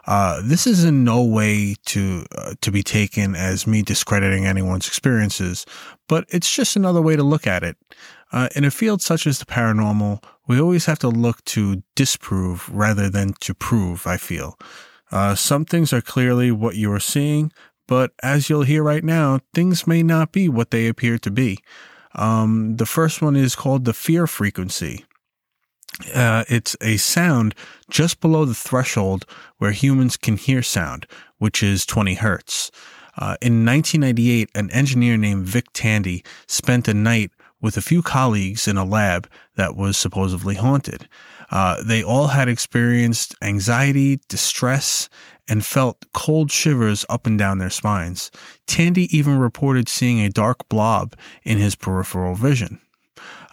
Uh, 0.05 0.41
this 0.43 0.67
is 0.67 0.83
in 0.83 1.03
no 1.03 1.23
way 1.23 1.75
to 1.85 2.25
uh, 2.37 2.53
to 2.61 2.71
be 2.71 2.83
taken 2.83 3.35
as 3.35 3.65
me 3.65 3.81
discrediting 3.81 4.45
anyone's 4.45 4.87
experiences, 4.87 5.65
but 6.09 6.25
it's 6.29 6.53
just 6.53 6.75
another 6.75 7.01
way 7.01 7.15
to 7.15 7.23
look 7.23 7.47
at 7.47 7.63
it. 7.63 7.77
Uh, 8.31 8.49
in 8.55 8.65
a 8.65 8.71
field 8.71 9.01
such 9.01 9.25
as 9.25 9.39
the 9.39 9.45
paranormal, 9.45 10.21
we 10.47 10.59
always 10.59 10.85
have 10.85 10.99
to 10.99 11.07
look 11.07 11.43
to 11.45 11.83
disprove 11.95 12.67
rather 12.69 13.09
than 13.09 13.33
to 13.39 13.53
prove. 13.53 14.05
I 14.05 14.17
feel 14.17 14.57
uh, 15.13 15.35
some 15.35 15.63
things 15.63 15.93
are 15.93 16.01
clearly 16.01 16.51
what 16.51 16.75
you 16.75 16.91
are 16.91 16.99
seeing, 16.99 17.51
but 17.87 18.13
as 18.23 18.49
you'll 18.49 18.63
hear 18.63 18.81
right 18.81 19.03
now, 19.03 19.39
things 19.53 19.85
may 19.85 20.01
not 20.01 20.31
be 20.31 20.49
what 20.49 20.71
they 20.71 20.87
appear 20.87 21.19
to 21.19 21.29
be. 21.29 21.59
Um, 22.15 22.77
the 22.77 22.87
first 22.87 23.21
one 23.21 23.35
is 23.35 23.55
called 23.55 23.85
the 23.85 23.93
fear 23.93 24.25
frequency. 24.25 25.05
Uh, 26.15 26.43
it's 26.49 26.75
a 26.81 26.97
sound 26.97 27.53
just 27.91 28.21
below 28.21 28.43
the 28.43 28.55
threshold 28.55 29.27
where 29.59 29.69
humans 29.69 30.17
can 30.17 30.35
hear 30.35 30.63
sound, 30.63 31.05
which 31.37 31.61
is 31.61 31.85
20 31.85 32.15
hertz. 32.15 32.71
Uh, 33.15 33.37
in 33.39 33.63
1998, 33.63 34.49
an 34.55 34.71
engineer 34.71 35.15
named 35.15 35.45
Vic 35.45 35.65
Tandy 35.73 36.23
spent 36.47 36.87
a 36.87 36.93
night 36.95 37.29
with 37.61 37.77
a 37.77 37.81
few 37.81 38.01
colleagues 38.01 38.67
in 38.67 38.77
a 38.77 38.83
lab 38.83 39.29
that 39.55 39.75
was 39.75 39.95
supposedly 39.95 40.55
haunted. 40.55 41.07
Uh, 41.51 41.81
they 41.83 42.03
all 42.03 42.27
had 42.27 42.47
experienced 42.47 43.35
anxiety, 43.41 44.19
distress, 44.27 45.09
and 45.47 45.65
felt 45.65 46.05
cold 46.13 46.51
shivers 46.51 47.05
up 47.09 47.27
and 47.27 47.37
down 47.37 47.57
their 47.57 47.69
spines. 47.69 48.31
Tandy 48.67 49.15
even 49.15 49.37
reported 49.37 49.89
seeing 49.89 50.19
a 50.19 50.29
dark 50.29 50.67
blob 50.69 51.15
in 51.43 51.57
his 51.57 51.75
peripheral 51.75 52.35
vision. 52.35 52.79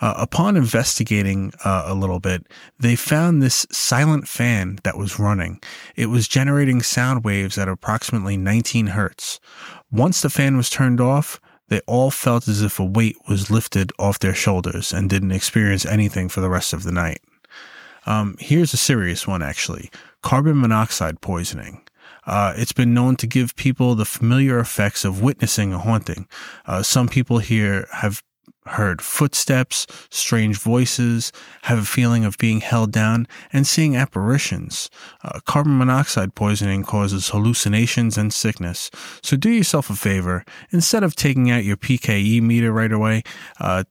Uh, 0.00 0.14
upon 0.16 0.56
investigating 0.56 1.52
uh, 1.64 1.84
a 1.86 1.94
little 1.94 2.20
bit, 2.20 2.46
they 2.78 2.96
found 2.96 3.42
this 3.42 3.66
silent 3.70 4.26
fan 4.26 4.78
that 4.82 4.96
was 4.96 5.18
running. 5.18 5.60
It 5.94 6.06
was 6.06 6.26
generating 6.26 6.80
sound 6.80 7.22
waves 7.22 7.58
at 7.58 7.68
approximately 7.68 8.38
19 8.38 8.88
hertz. 8.88 9.40
Once 9.92 10.22
the 10.22 10.30
fan 10.30 10.56
was 10.56 10.70
turned 10.70 11.00
off, 11.00 11.38
they 11.68 11.80
all 11.86 12.10
felt 12.10 12.48
as 12.48 12.62
if 12.62 12.80
a 12.80 12.84
weight 12.84 13.16
was 13.28 13.50
lifted 13.50 13.92
off 13.98 14.18
their 14.18 14.34
shoulders 14.34 14.92
and 14.92 15.10
didn't 15.10 15.32
experience 15.32 15.84
anything 15.84 16.28
for 16.28 16.40
the 16.40 16.50
rest 16.50 16.72
of 16.72 16.82
the 16.82 16.92
night. 16.92 17.20
Um, 18.10 18.34
here's 18.40 18.74
a 18.74 18.76
serious 18.76 19.24
one, 19.28 19.40
actually 19.40 19.88
carbon 20.20 20.60
monoxide 20.60 21.20
poisoning. 21.20 21.82
Uh, 22.26 22.52
it's 22.56 22.72
been 22.72 22.92
known 22.92 23.14
to 23.16 23.26
give 23.26 23.54
people 23.54 23.94
the 23.94 24.04
familiar 24.04 24.58
effects 24.58 25.04
of 25.04 25.22
witnessing 25.22 25.72
a 25.72 25.78
haunting. 25.78 26.26
Uh, 26.66 26.82
some 26.82 27.08
people 27.08 27.38
here 27.38 27.86
have 27.92 28.22
heard 28.66 29.00
footsteps, 29.00 29.86
strange 30.10 30.58
voices, 30.58 31.32
have 31.62 31.78
a 31.78 31.84
feeling 31.84 32.24
of 32.24 32.36
being 32.36 32.60
held 32.60 32.90
down, 32.90 33.28
and 33.52 33.66
seeing 33.66 33.96
apparitions. 33.96 34.90
Uh, 35.22 35.38
carbon 35.46 35.78
monoxide 35.78 36.34
poisoning 36.34 36.82
causes 36.82 37.28
hallucinations 37.28 38.18
and 38.18 38.32
sickness. 38.34 38.90
So 39.22 39.36
do 39.36 39.50
yourself 39.50 39.88
a 39.88 39.94
favor. 39.94 40.44
Instead 40.72 41.04
of 41.04 41.14
taking 41.14 41.50
out 41.50 41.64
your 41.64 41.76
PKE 41.76 42.42
meter 42.42 42.72
right 42.72 42.92
away, 42.92 43.22
uh, 43.60 43.84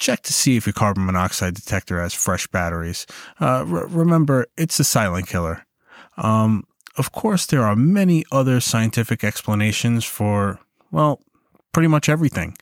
check 0.00 0.22
to 0.22 0.32
see 0.32 0.56
if 0.56 0.66
your 0.66 0.72
carbon 0.72 1.06
monoxide 1.06 1.54
detector 1.54 2.00
has 2.00 2.14
fresh 2.14 2.46
batteries. 2.48 3.06
Uh, 3.38 3.64
remember, 3.66 4.46
it's 4.56 4.80
a 4.80 4.84
silent 4.84 5.28
killer. 5.28 5.64
Um, 6.16 6.64
of 6.96 7.12
course, 7.12 7.46
there 7.46 7.62
are 7.62 7.76
many 7.76 8.24
other 8.32 8.60
scientific 8.60 9.22
explanations 9.22 10.04
for, 10.04 10.58
well, 10.90 11.20
pretty 11.72 11.88
much 11.88 12.08
everything. 12.08 12.56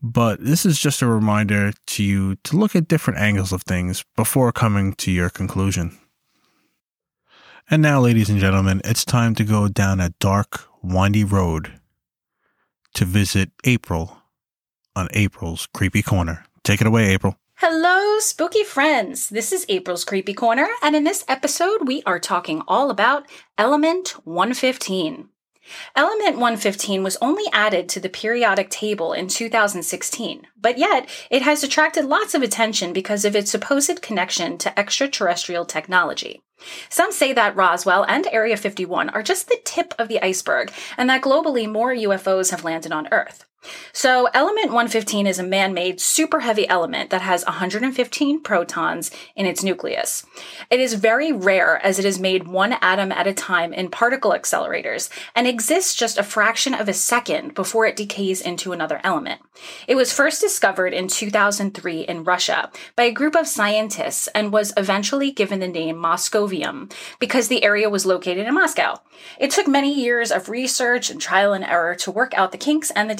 But 0.00 0.44
this 0.44 0.64
is 0.64 0.78
just 0.78 1.02
a 1.02 1.06
reminder 1.06 1.72
to 1.86 2.04
you 2.04 2.36
to 2.44 2.56
look 2.56 2.76
at 2.76 2.88
different 2.88 3.18
angles 3.18 3.52
of 3.52 3.62
things 3.62 4.04
before 4.16 4.52
coming 4.52 4.92
to 4.94 5.10
your 5.10 5.30
conclusion. 5.30 5.98
And 7.70 7.82
now, 7.82 8.00
ladies 8.00 8.28
and 8.28 8.38
gentlemen, 8.38 8.80
it's 8.84 9.04
time 9.04 9.34
to 9.36 9.44
go 9.44 9.68
down 9.68 10.00
a 10.00 10.10
dark, 10.20 10.64
windy 10.82 11.24
road 11.24 11.80
to 12.94 13.04
visit 13.04 13.50
April 13.64 14.18
on 14.94 15.08
April's 15.12 15.66
Creepy 15.72 16.02
Corner. 16.02 16.44
Take 16.64 16.80
it 16.80 16.86
away, 16.86 17.10
April. 17.10 17.36
Hello, 17.56 18.20
spooky 18.20 18.62
friends. 18.62 19.28
This 19.28 19.52
is 19.52 19.66
April's 19.68 20.04
Creepy 20.04 20.32
Corner, 20.32 20.68
and 20.80 20.94
in 20.94 21.02
this 21.02 21.24
episode, 21.26 21.88
we 21.88 22.02
are 22.04 22.20
talking 22.20 22.62
all 22.68 22.88
about 22.88 23.26
Element 23.58 24.10
115. 24.24 25.28
Element 25.96 26.36
115 26.36 27.02
was 27.02 27.16
only 27.20 27.44
added 27.52 27.88
to 27.88 28.00
the 28.00 28.08
periodic 28.08 28.68
table 28.70 29.12
in 29.12 29.28
2016, 29.28 30.46
but 30.60 30.78
yet 30.78 31.08
it 31.30 31.42
has 31.42 31.64
attracted 31.64 32.04
lots 32.04 32.34
of 32.34 32.42
attention 32.42 32.92
because 32.92 33.24
of 33.24 33.34
its 33.34 33.50
supposed 33.50 34.02
connection 34.02 34.58
to 34.58 34.76
extraterrestrial 34.78 35.64
technology. 35.64 36.42
Some 36.88 37.10
say 37.10 37.32
that 37.32 37.56
Roswell 37.56 38.04
and 38.04 38.26
Area 38.30 38.56
51 38.56 39.10
are 39.10 39.22
just 39.22 39.48
the 39.48 39.58
tip 39.64 39.94
of 39.98 40.08
the 40.08 40.22
iceberg, 40.24 40.72
and 40.96 41.08
that 41.10 41.22
globally 41.22 41.70
more 41.70 41.92
UFOs 41.92 42.50
have 42.50 42.64
landed 42.64 42.92
on 42.92 43.08
Earth. 43.12 43.46
So, 43.92 44.28
element 44.34 44.68
115 44.68 45.26
is 45.26 45.38
a 45.38 45.44
man 45.44 45.74
made 45.74 46.00
super 46.00 46.40
heavy 46.40 46.68
element 46.68 47.10
that 47.10 47.20
has 47.22 47.44
115 47.44 48.40
protons 48.40 49.10
in 49.36 49.46
its 49.46 49.62
nucleus. 49.62 50.26
It 50.70 50.80
is 50.80 50.94
very 50.94 51.32
rare 51.32 51.84
as 51.84 51.98
it 51.98 52.04
is 52.04 52.18
made 52.18 52.48
one 52.48 52.72
atom 52.80 53.12
at 53.12 53.26
a 53.26 53.34
time 53.34 53.72
in 53.72 53.90
particle 53.90 54.32
accelerators 54.32 55.10
and 55.34 55.46
exists 55.46 55.94
just 55.94 56.18
a 56.18 56.22
fraction 56.22 56.74
of 56.74 56.88
a 56.88 56.94
second 56.94 57.54
before 57.54 57.86
it 57.86 57.96
decays 57.96 58.40
into 58.40 58.72
another 58.72 59.00
element. 59.04 59.40
It 59.86 59.94
was 59.94 60.12
first 60.12 60.40
discovered 60.40 60.92
in 60.92 61.08
2003 61.08 62.00
in 62.00 62.24
Russia 62.24 62.70
by 62.96 63.04
a 63.04 63.12
group 63.12 63.36
of 63.36 63.46
scientists 63.46 64.28
and 64.28 64.52
was 64.52 64.72
eventually 64.76 65.30
given 65.30 65.60
the 65.60 65.68
name 65.68 65.96
Moscovium 65.96 66.92
because 67.18 67.48
the 67.48 67.62
area 67.62 67.90
was 67.90 68.06
located 68.06 68.46
in 68.46 68.54
Moscow. 68.54 69.00
It 69.38 69.50
took 69.50 69.68
many 69.68 69.92
years 69.92 70.32
of 70.32 70.48
research 70.48 71.10
and 71.10 71.20
trial 71.20 71.52
and 71.52 71.64
error 71.64 71.94
to 71.96 72.10
work 72.10 72.34
out 72.34 72.52
the 72.52 72.58
kinks 72.58 72.90
and 72.92 73.08
the 73.08 73.14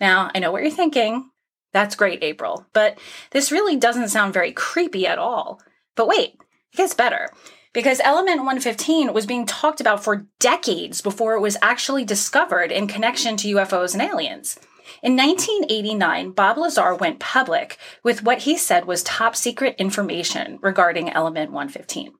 now, 0.00 0.30
I 0.34 0.38
know 0.38 0.52
what 0.52 0.62
you're 0.62 0.70
thinking. 0.70 1.30
That's 1.72 1.96
great, 1.96 2.22
April, 2.22 2.66
but 2.72 2.98
this 3.30 3.52
really 3.52 3.76
doesn't 3.76 4.08
sound 4.08 4.32
very 4.32 4.52
creepy 4.52 5.06
at 5.06 5.18
all. 5.18 5.60
But 5.96 6.08
wait, 6.08 6.36
it 6.72 6.76
gets 6.76 6.94
better. 6.94 7.28
Because 7.74 8.00
Element 8.02 8.38
115 8.38 9.12
was 9.12 9.26
being 9.26 9.44
talked 9.44 9.80
about 9.80 10.02
for 10.02 10.26
decades 10.40 11.02
before 11.02 11.34
it 11.34 11.40
was 11.40 11.58
actually 11.60 12.04
discovered 12.04 12.72
in 12.72 12.86
connection 12.86 13.36
to 13.38 13.56
UFOs 13.56 13.92
and 13.92 14.02
aliens. 14.02 14.58
In 15.02 15.16
1989, 15.16 16.30
Bob 16.32 16.56
Lazar 16.56 16.94
went 16.94 17.20
public 17.20 17.76
with 18.02 18.22
what 18.22 18.38
he 18.38 18.56
said 18.56 18.86
was 18.86 19.02
top 19.02 19.36
secret 19.36 19.76
information 19.78 20.58
regarding 20.62 21.10
Element 21.10 21.52
115. 21.52 22.12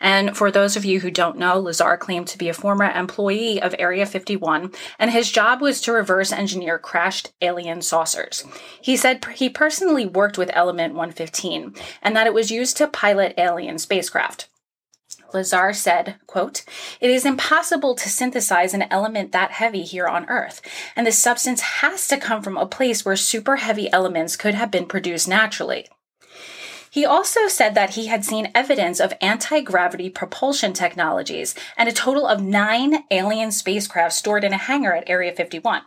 And 0.00 0.36
for 0.36 0.50
those 0.50 0.76
of 0.76 0.84
you 0.84 1.00
who 1.00 1.10
don't 1.10 1.38
know, 1.38 1.58
Lazar 1.58 1.96
claimed 1.96 2.26
to 2.28 2.38
be 2.38 2.48
a 2.48 2.54
former 2.54 2.90
employee 2.90 3.60
of 3.60 3.74
Area 3.78 4.06
51, 4.06 4.72
and 4.98 5.10
his 5.10 5.30
job 5.30 5.60
was 5.60 5.80
to 5.82 5.92
reverse 5.92 6.32
engineer 6.32 6.78
crashed 6.78 7.32
alien 7.40 7.82
saucers. 7.82 8.44
He 8.80 8.96
said 8.96 9.24
he 9.24 9.48
personally 9.48 10.06
worked 10.06 10.38
with 10.38 10.50
Element 10.52 10.94
115 10.94 11.74
and 12.02 12.16
that 12.16 12.26
it 12.26 12.34
was 12.34 12.50
used 12.50 12.76
to 12.76 12.86
pilot 12.86 13.34
alien 13.36 13.78
spacecraft. 13.78 14.48
Lazar 15.32 15.72
said, 15.72 16.16
quote, 16.26 16.64
It 17.00 17.10
is 17.10 17.26
impossible 17.26 17.94
to 17.96 18.08
synthesize 18.08 18.74
an 18.74 18.84
element 18.90 19.32
that 19.32 19.52
heavy 19.52 19.82
here 19.82 20.06
on 20.06 20.28
Earth, 20.28 20.62
and 20.94 21.06
the 21.06 21.12
substance 21.12 21.60
has 21.60 22.08
to 22.08 22.16
come 22.16 22.42
from 22.42 22.56
a 22.56 22.66
place 22.66 23.04
where 23.04 23.16
super 23.16 23.56
heavy 23.56 23.92
elements 23.92 24.36
could 24.36 24.54
have 24.54 24.70
been 24.70 24.86
produced 24.86 25.28
naturally. 25.28 25.88
He 26.96 27.04
also 27.04 27.46
said 27.46 27.74
that 27.74 27.90
he 27.90 28.06
had 28.06 28.24
seen 28.24 28.50
evidence 28.54 29.00
of 29.00 29.12
anti 29.20 29.60
gravity 29.60 30.08
propulsion 30.08 30.72
technologies 30.72 31.54
and 31.76 31.90
a 31.90 31.92
total 31.92 32.26
of 32.26 32.42
nine 32.42 33.04
alien 33.10 33.52
spacecraft 33.52 34.14
stored 34.14 34.44
in 34.44 34.54
a 34.54 34.56
hangar 34.56 34.94
at 34.94 35.06
Area 35.06 35.34
51. 35.34 35.82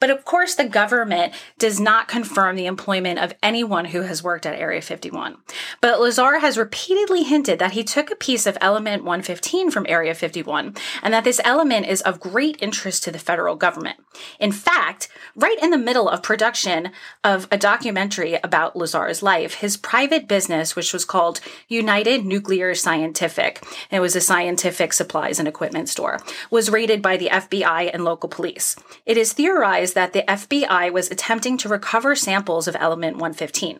But 0.00 0.10
of 0.10 0.24
course, 0.24 0.54
the 0.54 0.68
government 0.68 1.32
does 1.58 1.80
not 1.80 2.08
confirm 2.08 2.56
the 2.56 2.66
employment 2.66 3.18
of 3.18 3.34
anyone 3.42 3.86
who 3.86 4.02
has 4.02 4.22
worked 4.22 4.46
at 4.46 4.58
Area 4.58 4.80
51. 4.80 5.36
But 5.80 6.00
Lazar 6.00 6.38
has 6.38 6.58
repeatedly 6.58 7.22
hinted 7.22 7.58
that 7.58 7.72
he 7.72 7.84
took 7.84 8.10
a 8.10 8.16
piece 8.16 8.46
of 8.46 8.58
Element 8.60 9.04
115 9.04 9.70
from 9.70 9.86
Area 9.88 10.14
51 10.14 10.74
and 11.02 11.14
that 11.14 11.24
this 11.24 11.40
element 11.44 11.86
is 11.86 12.02
of 12.02 12.20
great 12.20 12.56
interest 12.60 13.04
to 13.04 13.10
the 13.10 13.18
federal 13.18 13.56
government. 13.56 13.98
In 14.38 14.52
fact, 14.52 15.08
right 15.34 15.58
in 15.62 15.70
the 15.70 15.78
middle 15.78 16.08
of 16.08 16.22
production 16.22 16.90
of 17.22 17.48
a 17.50 17.58
documentary 17.58 18.38
about 18.42 18.76
Lazar's 18.76 19.22
life, 19.22 19.54
his 19.54 19.76
private 19.76 20.28
business, 20.28 20.76
which 20.76 20.92
was 20.92 21.04
called 21.04 21.40
United 21.68 22.24
Nuclear 22.24 22.74
Scientific, 22.74 23.62
it 23.90 24.00
was 24.00 24.14
a 24.16 24.20
scientific 24.20 24.92
supplies 24.92 25.38
and 25.38 25.48
equipment 25.48 25.88
store, 25.88 26.20
was 26.50 26.70
raided 26.70 27.02
by 27.02 27.16
the 27.16 27.28
FBI 27.28 27.90
and 27.92 28.04
local 28.04 28.28
police. 28.28 28.76
It 29.06 29.16
is 29.16 29.32
theorized 29.32 29.63
that 29.94 30.12
the 30.12 30.22
FBI 30.22 30.92
was 30.92 31.10
attempting 31.10 31.56
to 31.58 31.68
recover 31.68 32.14
samples 32.14 32.68
of 32.68 32.76
element 32.78 33.16
115. 33.16 33.78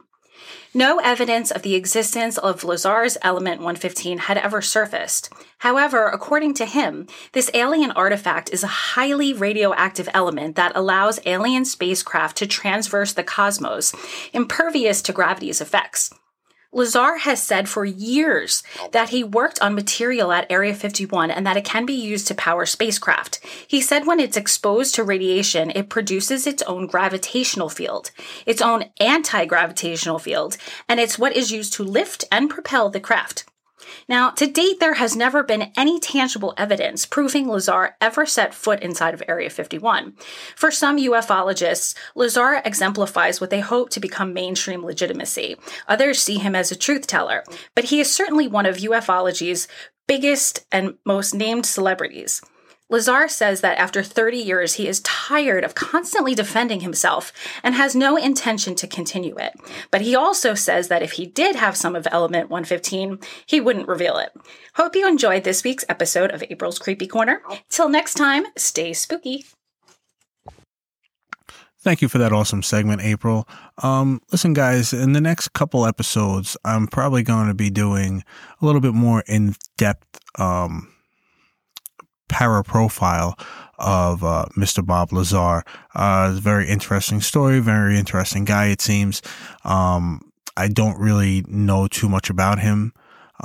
No 0.77 0.99
evidence 0.99 1.51
of 1.53 1.63
the 1.63 1.77
existence 1.77 2.37
of 2.37 2.65
Lazar's 2.65 3.17
element 3.23 3.61
115 3.61 4.19
had 4.19 4.39
ever 4.39 4.61
surfaced. 4.61 5.33
However, 5.59 6.09
according 6.09 6.55
to 6.55 6.67
him, 6.67 7.07
this 7.33 7.51
alien 7.55 7.93
artifact 7.93 8.51
is 8.53 8.65
a 8.65 8.67
highly 8.67 9.33
radioactive 9.33 10.09
element 10.13 10.57
that 10.57 10.73
allows 10.75 11.21
alien 11.27 11.65
spacecraft 11.65 12.37
to 12.39 12.47
transverse 12.47 13.13
the 13.13 13.23
cosmos, 13.23 13.95
impervious 14.33 15.01
to 15.03 15.13
gravity's 15.13 15.61
effects. 15.61 16.11
Lazar 16.75 17.19
has 17.19 17.43
said 17.43 17.69
for 17.69 17.85
years 17.85 18.63
oh. 18.81 18.89
that 18.93 19.11
he 19.11 19.23
worked 19.23 19.63
on 19.63 19.75
material 19.75 20.33
at 20.33 20.51
Area 20.51 20.75
51 20.75 21.31
and 21.31 21.47
that 21.47 21.57
it 21.57 21.65
can 21.65 21.87
be 21.87 21.95
used 21.95 22.27
to 22.29 22.35
power 22.35 22.67
spacecraft. 22.67 23.39
He 23.67 23.81
said 23.81 24.07
when 24.07 24.21
it's 24.21 24.37
exposed 24.37 24.95
to 24.97 25.05
radiation, 25.05 25.71
it 25.71 25.89
produces 25.89 26.47
its 26.47 26.63
own 26.65 26.87
gravitational 26.87 27.69
field, 27.69 28.11
its 28.45 28.61
own 28.61 28.91
anti 29.01 29.45
gravitational 29.45 30.19
field, 30.19 30.57
and 30.89 30.99
it's 30.99 31.19
what 31.19 31.37
is 31.37 31.53
used 31.53 31.73
to 31.75 31.85
lift 31.85 32.25
and 32.31 32.51
propel 32.51 32.91
the 32.91 33.01
craft. 33.01 33.45
Now, 34.09 34.31
to 34.31 34.47
date, 34.47 34.81
there 34.81 34.95
has 34.95 35.17
never 35.17 35.43
been 35.43 35.73
any 35.77 35.99
tangible 36.01 36.55
evidence 36.57 37.07
proving 37.07 37.49
Lazar 37.49 37.97
ever 38.01 38.27
set 38.27 38.55
foot 38.55 38.81
inside 38.83 39.15
of 39.15 39.23
Area 39.29 39.51
51. 39.51 40.15
For 40.57 40.71
some 40.71 40.99
ufologists, 40.99 41.95
Lazar 42.15 42.63
exemplifies 42.65 43.41
what 43.41 43.51
they 43.51 43.61
hope 43.61 43.91
to 43.91 44.01
become 44.01 44.33
mainstream 44.33 44.85
legitimacy. 44.85 45.57
Others 45.89 46.21
see 46.21 46.39
him 46.39 46.55
as 46.55 46.71
a 46.71 46.77
truth 46.77 47.07
teller, 47.07 47.45
but 47.75 47.85
he 47.85 48.01
is 48.01 48.13
certainly 48.13 48.49
one 48.49 48.67
of 48.67 48.77
ufology's 48.77 49.69
biggest 50.07 50.67
and 50.71 50.95
most 51.05 51.35
named 51.35 51.67
celebrities. 51.67 52.43
Lazar 52.91 53.29
says 53.29 53.63
that 53.63 53.79
after 53.79 54.03
30 54.03 54.37
years, 54.37 54.75
he 54.75 54.87
is 54.87 55.01
tired 55.01 55.65
of 55.65 55.75
constantly 55.75 56.35
defending 56.35 56.81
himself 56.81 57.33
and 57.63 57.75
has 57.75 57.97
no 57.97 58.17
intention 58.17 58.75
to 58.75 58.87
continue 58.87 59.37
it. 59.37 59.55
But 59.91 60.03
he 60.03 60.15
also 60.15 60.55
says 60.55 60.89
that 60.89 61.03
if 61.03 61.13
he 61.13 61.25
did 61.25 61.57
have 61.57 61.77
some 61.77 61.97
of 61.97 62.07
Element 62.11 62.51
115, 62.51 63.19
he 63.47 63.61
wouldn't 63.61 63.89
reveal 63.89 64.19
it. 64.19 64.33
Hope 64.75 64.95
you 64.95 65.09
enjoyed 65.09 65.45
this 65.45 65.65
week's 65.65 65.85
episode 65.89 66.31
of 66.31 66.45
April's 66.51 66.79
Creepy 66.79 67.07
Corner. 67.07 67.43
Till 67.71 67.89
next 67.89 68.15
time, 68.15 68.45
stay 68.57 68.93
spooky. 68.93 69.47
Thank 71.81 72.01
you 72.01 72.09
for 72.09 72.17
that 72.17 72.33
awesome 72.33 72.63
segment, 72.63 73.03
April. 73.03 73.47
Um, 73.83 74.23
listen, 74.33 74.55
guys, 74.55 74.95
in 74.95 75.13
the 75.13 75.21
next 75.21 75.53
couple 75.53 75.85
episodes, 75.85 76.57
I'm 76.65 76.87
probably 76.87 77.23
going 77.23 77.49
to 77.49 77.55
be 77.55 77.69
doing 77.69 78.25
a 78.61 78.65
little 78.65 78.81
bit 78.81 78.95
more 78.95 79.23
in 79.27 79.55
depth 79.77 80.19
um, 80.39 80.94
para 82.35 82.65
profile 82.65 83.39
of 83.79 84.25
uh, 84.25 84.45
Mr. 84.57 84.85
Bob 84.85 85.13
Lazar. 85.13 85.63
Uh, 85.95 86.35
a 86.37 86.41
very 86.41 86.69
interesting 86.69 87.21
story, 87.21 87.61
very 87.61 87.97
interesting 87.97 88.45
guy, 88.45 88.67
it 88.67 88.81
seems. 88.81 89.23
Um, 89.63 90.21
I 90.57 90.67
don't 90.67 90.99
really 90.99 91.45
know 91.47 91.87
too 91.87 92.09
much 92.09 92.31
about 92.31 92.59
him. 92.59 92.93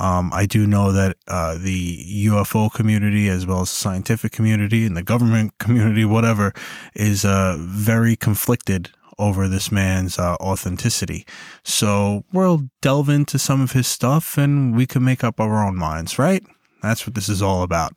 Um, 0.00 0.32
I 0.32 0.46
do 0.46 0.66
know 0.66 0.90
that 0.90 1.16
uh, 1.28 1.56
the 1.56 2.26
UFO 2.26 2.72
community, 2.72 3.28
as 3.28 3.46
well 3.46 3.60
as 3.60 3.70
the 3.70 3.76
scientific 3.76 4.32
community 4.32 4.86
and 4.86 4.96
the 4.96 5.04
government 5.04 5.56
community, 5.58 6.04
whatever, 6.04 6.52
is 6.96 7.24
uh, 7.24 7.58
very 7.60 8.16
conflicted 8.16 8.90
over 9.20 9.46
this 9.46 9.70
man's 9.70 10.18
uh, 10.18 10.34
authenticity. 10.40 11.24
So 11.62 12.24
we'll 12.32 12.70
delve 12.80 13.08
into 13.08 13.38
some 13.38 13.60
of 13.60 13.70
his 13.70 13.86
stuff 13.86 14.36
and 14.36 14.74
we 14.74 14.84
can 14.84 15.04
make 15.04 15.22
up 15.22 15.38
our 15.38 15.64
own 15.64 15.76
minds, 15.76 16.18
right? 16.18 16.42
That's 16.82 17.06
what 17.06 17.14
this 17.14 17.28
is 17.28 17.40
all 17.40 17.62
about. 17.62 17.92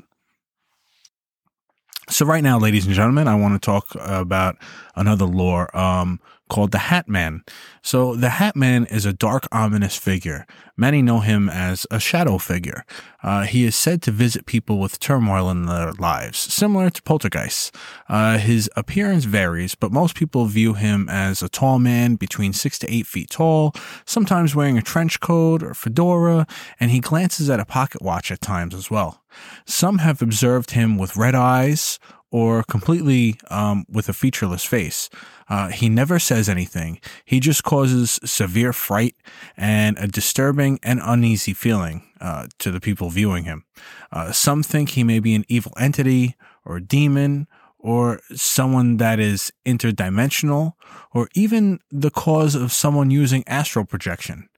So 2.10 2.26
right 2.26 2.44
now, 2.44 2.60
ladies 2.60 2.86
and 2.86 2.94
gentlemen, 2.94 3.28
I 3.28 3.36
want 3.36 3.60
to 3.60 3.66
talk 3.66 3.96
about 3.96 4.58
another 4.96 5.26
lore. 5.26 5.76
Um, 5.76 6.20
called 6.50 6.72
the 6.72 6.78
Hat 6.78 7.08
Man. 7.08 7.44
So 7.82 8.16
the 8.16 8.30
Hat 8.30 8.56
Man 8.56 8.86
is 8.86 9.06
a 9.06 9.14
dark, 9.14 9.48
ominous 9.52 9.96
figure. 9.98 10.46
Many 10.76 11.02
know 11.02 11.20
him 11.20 11.50
as 11.50 11.86
a 11.92 12.00
shadow 12.00 12.38
figure. 12.38 12.84
Uh, 13.22 13.44
he 13.44 13.64
is 13.64 13.76
said 13.76 14.02
to 14.04 14.12
visit 14.12 14.46
people 14.46 14.80
with 14.80 15.00
turmoil 15.00 15.50
in 15.50 15.66
their 15.66 15.94
lives, 15.94 16.40
similar 16.40 16.90
to 16.90 17.02
poltergeists. 17.04 17.72
Uh, 18.10 18.38
his 18.38 18.70
appearance 18.76 19.26
varies, 19.26 19.76
but 19.76 19.92
most 19.92 20.16
people 20.16 20.46
view 20.46 20.74
him 20.74 21.08
as 21.10 21.42
a 21.42 21.50
tall 21.50 21.80
man 21.80 22.16
between 22.16 22.54
six 22.54 22.78
to 22.80 22.94
eight 22.94 23.08
feet 23.08 23.30
tall, 23.30 23.74
sometimes 24.06 24.56
wearing 24.56 24.78
a 24.78 24.82
trench 24.82 25.20
coat 25.20 25.64
or 25.64 25.74
fedora, 25.74 26.46
and 26.80 26.92
he 26.92 27.00
glances 27.00 27.50
at 27.50 27.60
a 27.60 27.66
pocket 27.66 28.02
watch 28.02 28.32
at 28.32 28.42
times 28.42 28.74
as 28.74 28.92
well. 28.92 29.24
Some 29.66 30.00
have 30.00 30.22
observed 30.22 30.72
him 30.72 30.98
with 30.98 31.18
red 31.18 31.36
eyes 31.36 32.00
or 32.34 32.64
completely 32.64 33.40
um, 33.52 33.86
with 33.88 34.10
a 34.10 34.14
featureless 34.14 34.66
face. 34.66 35.08
Uh, 35.48 35.68
he 35.68 35.88
never 35.88 36.18
says 36.18 36.50
anything. 36.50 37.00
He 37.24 37.40
just 37.40 37.64
causes 37.64 38.20
severe 38.26 38.74
fright 38.74 39.16
and 39.56 40.00
a 40.00 40.08
disturbing 40.08 40.80
and 40.82 41.00
uneasy 41.04 41.54
feeling 41.54 42.10
uh, 42.20 42.48
to 42.58 42.72
the 42.72 42.82
people 42.82 43.12
viewing 43.12 43.44
him. 43.44 43.66
Uh, 44.12 44.32
some 44.32 44.64
think 44.64 44.90
he 44.90 45.04
may 45.04 45.20
be 45.20 45.36
an 45.36 45.46
evil 45.48 45.74
entity 45.80 46.36
or 46.66 46.80
demon 46.80 47.48
or 47.78 48.20
someone 48.34 48.98
that 48.98 49.20
is 49.20 49.54
interdimensional 49.64 50.74
or 51.14 51.30
even 51.36 51.80
the 51.92 52.10
cause 52.10 52.56
of 52.56 52.72
someone 52.72 53.12
using 53.12 53.44
astral 53.46 53.86
projection. 53.86 54.50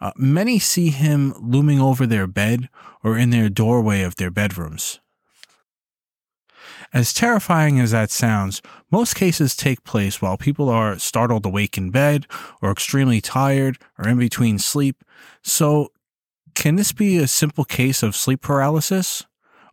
Uh, 0.00 0.10
many 0.16 0.58
see 0.58 0.88
him 0.88 1.32
looming 1.38 1.78
over 1.78 2.06
their 2.06 2.26
bed 2.26 2.68
or 3.04 3.16
in 3.16 3.30
their 3.30 3.48
doorway 3.48 4.02
of 4.02 4.16
their 4.16 4.32
bedrooms. 4.32 4.98
As 6.92 7.14
terrifying 7.14 7.78
as 7.78 7.92
that 7.92 8.10
sounds, 8.10 8.60
most 8.90 9.14
cases 9.14 9.54
take 9.54 9.84
place 9.84 10.20
while 10.20 10.36
people 10.36 10.68
are 10.68 10.98
startled 10.98 11.46
awake 11.46 11.78
in 11.78 11.90
bed 11.90 12.26
or 12.60 12.72
extremely 12.72 13.20
tired 13.20 13.78
or 13.96 14.08
in 14.08 14.18
between 14.18 14.58
sleep. 14.58 15.04
So, 15.42 15.92
can 16.54 16.74
this 16.74 16.90
be 16.90 17.16
a 17.16 17.28
simple 17.28 17.64
case 17.64 18.02
of 18.02 18.16
sleep 18.16 18.40
paralysis? 18.40 19.24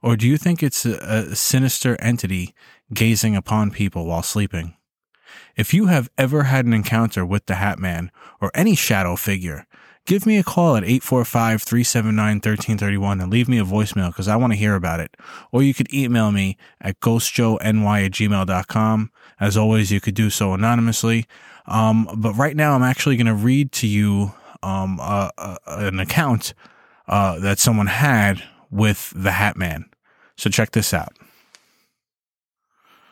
Or 0.03 0.15
do 0.15 0.27
you 0.27 0.37
think 0.37 0.61
it's 0.61 0.85
a, 0.85 1.35
sinister 1.35 1.99
entity 1.99 2.53
gazing 2.93 3.35
upon 3.35 3.71
people 3.71 4.05
while 4.05 4.21
sleeping? 4.21 4.75
If 5.55 5.73
you 5.73 5.87
have 5.87 6.09
ever 6.19 6.43
had 6.43 6.65
an 6.65 6.73
encounter 6.73 7.25
with 7.25 7.47
the 7.47 7.55
Hat 7.55 7.79
Man 7.79 8.11
or 8.39 8.51
any 8.53 8.75
shadow 8.75 9.15
figure, 9.15 9.65
give 10.07 10.25
me 10.25 10.37
a 10.37 10.43
call 10.43 10.75
at 10.75 10.83
845 10.83 11.61
379 11.61 12.35
1331 12.37 13.21
and 13.21 13.31
leave 13.31 13.47
me 13.47 13.59
a 13.59 13.63
voicemail 13.63 14.07
because 14.07 14.27
I 14.27 14.37
want 14.37 14.53
to 14.53 14.57
hear 14.57 14.73
about 14.73 14.99
it. 14.99 15.15
Or 15.51 15.61
you 15.61 15.73
could 15.73 15.93
email 15.93 16.31
me 16.31 16.57
at 16.81 16.99
ghostjoeny 17.01 18.05
at 18.05 18.11
gmail.com. 18.11 19.11
As 19.39 19.57
always, 19.57 19.91
you 19.91 20.01
could 20.01 20.15
do 20.15 20.31
so 20.31 20.53
anonymously. 20.53 21.27
Um, 21.67 22.09
but 22.17 22.33
right 22.33 22.55
now, 22.55 22.73
I'm 22.73 22.83
actually 22.83 23.17
going 23.17 23.27
to 23.27 23.35
read 23.35 23.71
to 23.73 23.87
you 23.87 24.33
um, 24.63 24.99
uh, 24.99 25.29
uh, 25.37 25.57
an 25.67 25.99
account 25.99 26.53
uh, 27.07 27.37
that 27.39 27.59
someone 27.59 27.87
had 27.87 28.41
with 28.71 29.13
the 29.15 29.31
Hat 29.31 29.57
Man. 29.57 29.85
So 30.37 30.49
check 30.49 30.71
this 30.71 30.93
out. 30.93 31.15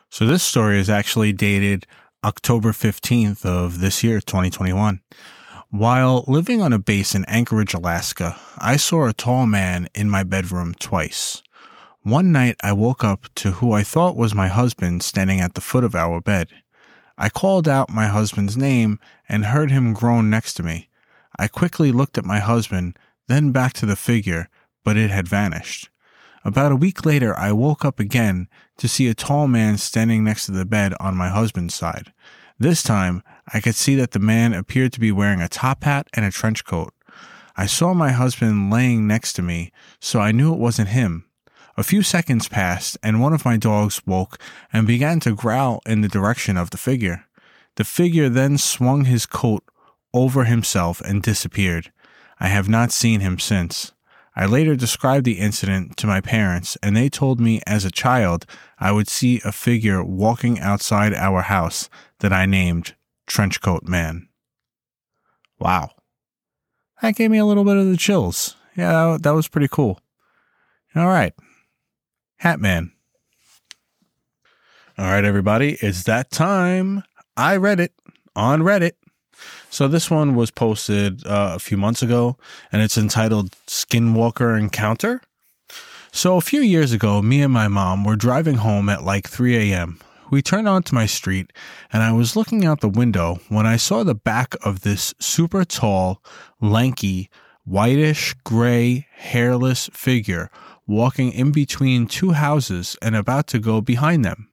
So 0.10 0.26
this 0.26 0.44
story 0.44 0.80
is 0.80 0.90
actually 0.90 1.34
dated 1.34 1.86
October 2.24 2.72
15th 2.72 3.46
of 3.46 3.82
this 3.82 4.04
year, 4.04 4.22
2021. 4.22 5.02
While 5.72 6.24
living 6.28 6.62
on 6.62 6.74
a 6.74 6.80
base 6.80 7.16
in 7.16 7.26
Anchorage, 7.26 7.74
Alaska, 7.74 8.40
I 8.58 8.78
saw 8.78 9.08
a 9.08 9.14
tall 9.14 9.46
man 9.46 9.90
in 9.96 10.10
my 10.10 10.24
bedroom 10.24 10.76
twice. 10.80 11.42
One 12.04 12.32
night 12.32 12.56
I 12.62 12.72
woke 12.72 13.04
up 13.04 13.26
to 13.36 13.52
who 13.52 13.72
I 13.72 13.82
thought 13.82 14.16
was 14.16 14.36
my 14.36 14.48
husband 14.48 15.02
standing 15.02 15.42
at 15.42 15.56
the 15.56 15.62
foot 15.62 15.84
of 15.84 15.96
our 15.96 16.22
bed. 16.22 16.50
I 17.18 17.30
called 17.30 17.68
out 17.68 17.90
my 17.90 18.08
husband's 18.08 18.56
name 18.56 19.00
and 19.28 19.46
heard 19.46 19.72
him 19.72 19.94
groan 19.94 20.30
next 20.30 20.54
to 20.56 20.64
me. 20.64 20.90
I 21.40 21.48
quickly 21.48 21.92
looked 21.92 22.18
at 22.18 22.26
my 22.26 22.40
husband, 22.40 22.98
then 23.28 23.52
back 23.52 23.74
to 23.74 23.88
the 23.88 23.96
figure, 23.96 24.50
but 24.84 24.98
it 24.98 25.10
had 25.10 25.28
vanished. 25.28 25.90
About 26.46 26.72
a 26.72 26.78
week 26.78 27.08
later, 27.08 27.36
I 27.38 27.52
woke 27.52 27.84
up 27.84 28.00
again 28.00 28.48
to 28.78 28.88
see 28.88 29.08
a 29.08 29.16
tall 29.16 29.48
man 29.48 29.80
standing 29.80 30.24
next 30.24 30.46
to 30.46 30.52
the 30.52 30.66
bed 30.66 30.94
on 31.00 31.18
my 31.18 31.30
husband's 31.30 31.74
side. 31.74 32.14
This 32.60 32.84
time, 32.84 33.24
I 33.54 33.60
could 33.60 33.76
see 33.76 33.96
that 33.96 34.12
the 34.12 34.20
man 34.20 34.54
appeared 34.54 34.94
to 34.94 35.00
be 35.00 35.12
wearing 35.12 35.42
a 35.42 35.48
top 35.48 35.84
hat 35.84 36.08
and 36.14 36.26
a 36.26 36.32
trench 36.32 36.66
coat. 36.66 36.94
I 37.56 37.68
saw 37.68 37.94
my 37.94 38.12
husband 38.12 38.72
laying 38.72 39.08
next 39.08 39.34
to 39.34 39.42
me, 39.42 39.72
so 40.00 40.20
I 40.20 40.32
knew 40.32 40.54
it 40.54 40.60
wasn't 40.60 40.90
him. 40.90 41.26
A 41.78 41.84
few 41.84 42.04
seconds 42.04 42.48
passed, 42.48 42.98
and 43.04 43.22
one 43.22 43.34
of 43.34 43.46
my 43.46 43.58
dogs 43.58 44.02
woke 44.06 44.40
and 44.74 44.88
began 44.88 45.20
to 45.22 45.36
growl 45.36 45.82
in 45.86 46.02
the 46.02 46.08
direction 46.08 46.58
of 46.58 46.70
the 46.70 46.78
figure. 46.78 47.26
The 47.76 47.84
figure 47.84 48.30
then 48.30 48.58
swung 48.58 49.06
his 49.06 49.26
coat 49.26 49.64
over 50.14 50.46
himself 50.46 51.02
and 51.02 51.22
disappeared. 51.22 51.92
I 52.40 52.48
have 52.48 52.70
not 52.70 52.92
seen 52.92 53.20
him 53.20 53.40
since. 53.40 53.92
I 54.36 54.46
later 54.46 54.76
described 54.76 55.26
the 55.26 55.40
incident 55.40 55.96
to 55.98 56.08
my 56.08 56.20
parents, 56.20 56.78
and 56.82 56.96
they 56.96 57.10
told 57.10 57.40
me 57.40 57.62
as 57.66 57.86
a 57.86 57.92
child 57.92 58.46
I 58.80 58.92
would 58.92 59.08
see 59.08 59.42
a 59.46 59.52
figure 59.52 60.04
walking 60.04 60.60
outside 60.60 61.14
our 61.14 61.44
house 61.44 61.90
that 62.20 62.34
I 62.34 62.46
named 62.46 62.96
Trenchcoat 63.28 63.84
Man. 63.84 64.28
Wow. 65.60 65.92
That 67.02 67.16
gave 67.16 67.32
me 67.32 67.38
a 67.38 67.46
little 67.46 67.64
bit 67.64 67.78
of 67.78 67.88
the 67.88 67.98
chills. 67.98 68.56
Yeah, 68.76 69.18
that 69.22 69.32
was 69.32 69.48
pretty 69.48 69.68
cool. 69.70 70.00
All 70.96 71.08
right. 71.08 71.34
Hat 72.38 72.60
Man. 72.60 72.92
All 74.98 75.06
right, 75.06 75.26
everybody, 75.26 75.78
it's 75.82 76.04
that 76.04 76.32
time. 76.32 77.04
I 77.36 77.58
read 77.58 77.82
it 77.82 77.92
on 78.34 78.62
Reddit. 78.62 78.94
So 79.70 79.90
this 79.90 80.10
one 80.10 80.36
was 80.36 80.52
posted 80.52 81.26
uh, 81.28 81.52
a 81.56 81.60
few 81.60 81.76
months 81.76 82.02
ago, 82.02 82.38
and 82.72 82.82
it's 82.82 82.98
entitled 82.98 83.52
Skinwalker 83.68 84.58
Encounter. 84.58 85.22
So 86.14 86.38
a 86.38 86.42
few 86.42 86.62
years 86.62 86.94
ago, 86.94 87.22
me 87.22 87.42
and 87.42 87.52
my 87.52 87.68
mom 87.68 88.06
were 88.06 88.16
driving 88.16 88.56
home 88.56 88.88
at 88.88 89.04
like 89.04 89.28
3 89.28 89.74
a.m. 89.74 90.00
We 90.32 90.42
turned 90.42 90.68
onto 90.68 90.96
my 90.96 91.06
street, 91.06 91.54
and 91.94 92.02
I 92.02 92.12
was 92.12 92.36
looking 92.36 92.66
out 92.66 92.82
the 92.82 92.90
window 92.90 93.40
when 93.48 93.66
I 93.66 93.78
saw 93.78 94.04
the 94.04 94.16
back 94.16 94.56
of 94.66 94.82
this 94.82 95.14
super 95.20 95.64
tall, 95.64 96.22
lanky, 96.60 97.30
whitish 97.64 98.34
gray, 98.44 99.08
hairless 99.12 99.90
figure 99.94 100.50
walking 100.88 101.32
in 101.32 101.52
between 101.52 102.08
two 102.08 102.32
houses 102.32 102.96
and 103.02 103.16
about 103.16 103.48
to 103.48 103.60
go 103.60 103.82
behind 103.82 104.24
them. 104.24 104.50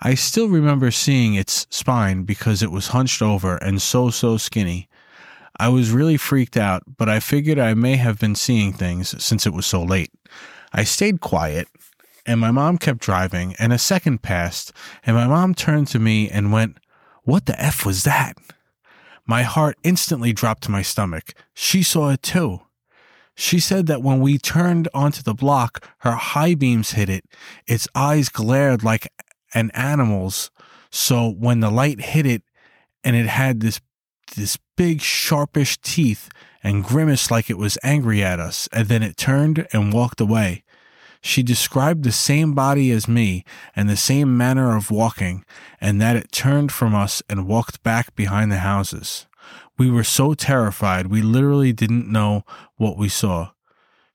I 0.00 0.14
still 0.14 0.48
remember 0.48 0.90
seeing 0.90 1.34
its 1.34 1.66
spine 1.70 2.24
because 2.24 2.62
it 2.62 2.70
was 2.70 2.88
hunched 2.88 3.22
over 3.22 3.56
and 3.56 3.80
so, 3.80 4.10
so 4.10 4.36
skinny. 4.36 4.88
I 5.58 5.68
was 5.68 5.92
really 5.92 6.16
freaked 6.16 6.56
out, 6.56 6.82
but 6.96 7.08
I 7.08 7.20
figured 7.20 7.58
I 7.58 7.74
may 7.74 7.96
have 7.96 8.18
been 8.18 8.34
seeing 8.34 8.72
things 8.72 9.22
since 9.22 9.46
it 9.46 9.52
was 9.52 9.66
so 9.66 9.82
late. 9.82 10.10
I 10.72 10.84
stayed 10.84 11.20
quiet, 11.20 11.68
and 12.26 12.40
my 12.40 12.50
mom 12.50 12.78
kept 12.78 13.00
driving, 13.00 13.54
and 13.58 13.72
a 13.72 13.78
second 13.78 14.22
passed, 14.22 14.72
and 15.04 15.16
my 15.16 15.26
mom 15.26 15.54
turned 15.54 15.88
to 15.88 15.98
me 15.98 16.28
and 16.28 16.52
went, 16.52 16.78
What 17.24 17.46
the 17.46 17.60
F 17.60 17.84
was 17.84 18.04
that? 18.04 18.36
My 19.26 19.42
heart 19.42 19.76
instantly 19.82 20.32
dropped 20.32 20.64
to 20.64 20.70
my 20.70 20.82
stomach. 20.82 21.34
She 21.54 21.82
saw 21.82 22.10
it 22.10 22.22
too. 22.22 22.62
She 23.34 23.60
said 23.60 23.86
that 23.86 24.02
when 24.02 24.20
we 24.20 24.38
turned 24.38 24.88
onto 24.92 25.22
the 25.22 25.34
block, 25.34 25.86
her 25.98 26.12
high 26.12 26.54
beams 26.54 26.92
hit 26.92 27.08
it. 27.08 27.24
Its 27.66 27.88
eyes 27.94 28.28
glared 28.28 28.84
like 28.84 29.08
an 29.54 29.70
animal's. 29.72 30.50
So 30.90 31.30
when 31.30 31.60
the 31.60 31.70
light 31.70 32.00
hit 32.00 32.26
it 32.26 32.42
and 33.02 33.16
it 33.16 33.26
had 33.26 33.60
this 33.60 33.80
this 34.36 34.58
big 34.76 35.00
sharpish 35.00 35.78
teeth 35.78 36.30
and 36.62 36.84
grimaced 36.84 37.30
like 37.30 37.50
it 37.50 37.58
was 37.58 37.76
angry 37.82 38.22
at 38.22 38.40
us, 38.40 38.68
and 38.72 38.88
then 38.88 39.02
it 39.02 39.16
turned 39.16 39.66
and 39.72 39.92
walked 39.92 40.20
away. 40.20 40.64
She 41.22 41.44
described 41.44 42.02
the 42.02 42.12
same 42.12 42.52
body 42.52 42.90
as 42.90 43.06
me 43.06 43.44
and 43.76 43.88
the 43.88 43.96
same 43.96 44.36
manner 44.36 44.76
of 44.76 44.90
walking, 44.90 45.44
and 45.80 46.00
that 46.00 46.16
it 46.16 46.32
turned 46.32 46.72
from 46.72 46.94
us 46.94 47.22
and 47.30 47.46
walked 47.46 47.82
back 47.84 48.14
behind 48.16 48.50
the 48.50 48.58
houses. 48.58 49.26
We 49.78 49.88
were 49.88 50.04
so 50.04 50.34
terrified, 50.34 51.06
we 51.06 51.22
literally 51.22 51.72
didn't 51.72 52.10
know 52.10 52.42
what 52.76 52.98
we 52.98 53.08
saw. 53.08 53.52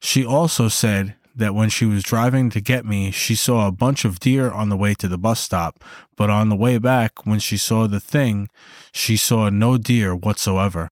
She 0.00 0.24
also 0.24 0.68
said 0.68 1.16
that 1.34 1.54
when 1.54 1.70
she 1.70 1.86
was 1.86 2.02
driving 2.02 2.50
to 2.50 2.60
get 2.60 2.84
me, 2.84 3.10
she 3.10 3.34
saw 3.34 3.66
a 3.66 3.72
bunch 3.72 4.04
of 4.04 4.20
deer 4.20 4.50
on 4.50 4.68
the 4.68 4.76
way 4.76 4.92
to 4.94 5.08
the 5.08 5.18
bus 5.18 5.40
stop, 5.40 5.82
but 6.16 6.28
on 6.28 6.50
the 6.50 6.56
way 6.56 6.76
back, 6.78 7.24
when 7.24 7.38
she 7.38 7.56
saw 7.56 7.86
the 7.86 8.00
thing, 8.00 8.48
she 8.92 9.16
saw 9.16 9.48
no 9.48 9.78
deer 9.78 10.14
whatsoever. 10.14 10.90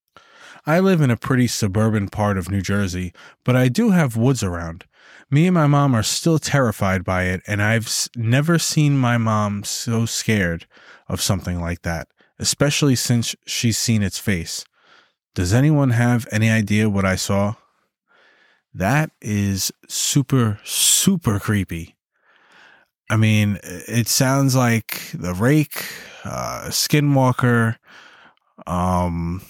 I 0.64 0.80
live 0.80 1.00
in 1.00 1.10
a 1.10 1.16
pretty 1.16 1.46
suburban 1.46 2.08
part 2.08 2.38
of 2.38 2.50
New 2.50 2.62
Jersey, 2.62 3.12
but 3.44 3.54
I 3.54 3.68
do 3.68 3.90
have 3.90 4.16
woods 4.16 4.42
around. 4.42 4.84
Me 5.30 5.46
and 5.46 5.54
my 5.54 5.66
mom 5.66 5.94
are 5.94 6.04
still 6.04 6.38
terrified 6.38 7.04
by 7.04 7.24
it, 7.24 7.42
and 7.46 7.60
I've 7.60 7.92
never 8.14 8.58
seen 8.58 8.96
my 8.96 9.18
mom 9.18 9.64
so 9.64 10.06
scared 10.06 10.66
of 11.08 11.20
something 11.20 11.60
like 11.60 11.82
that, 11.82 12.08
especially 12.38 12.94
since 12.94 13.34
she's 13.44 13.76
seen 13.76 14.02
its 14.02 14.18
face. 14.18 14.64
Does 15.34 15.52
anyone 15.52 15.90
have 15.90 16.28
any 16.30 16.48
idea 16.48 16.88
what 16.88 17.04
I 17.04 17.16
saw? 17.16 17.56
That 18.72 19.10
is 19.20 19.72
super, 19.88 20.60
super 20.62 21.40
creepy. 21.40 21.96
I 23.10 23.16
mean, 23.16 23.58
it 23.62 24.08
sounds 24.08 24.54
like 24.54 25.10
the 25.12 25.34
rake, 25.34 25.84
uh, 26.24 26.66
skinwalker. 26.68 27.76
Um, 28.66 29.42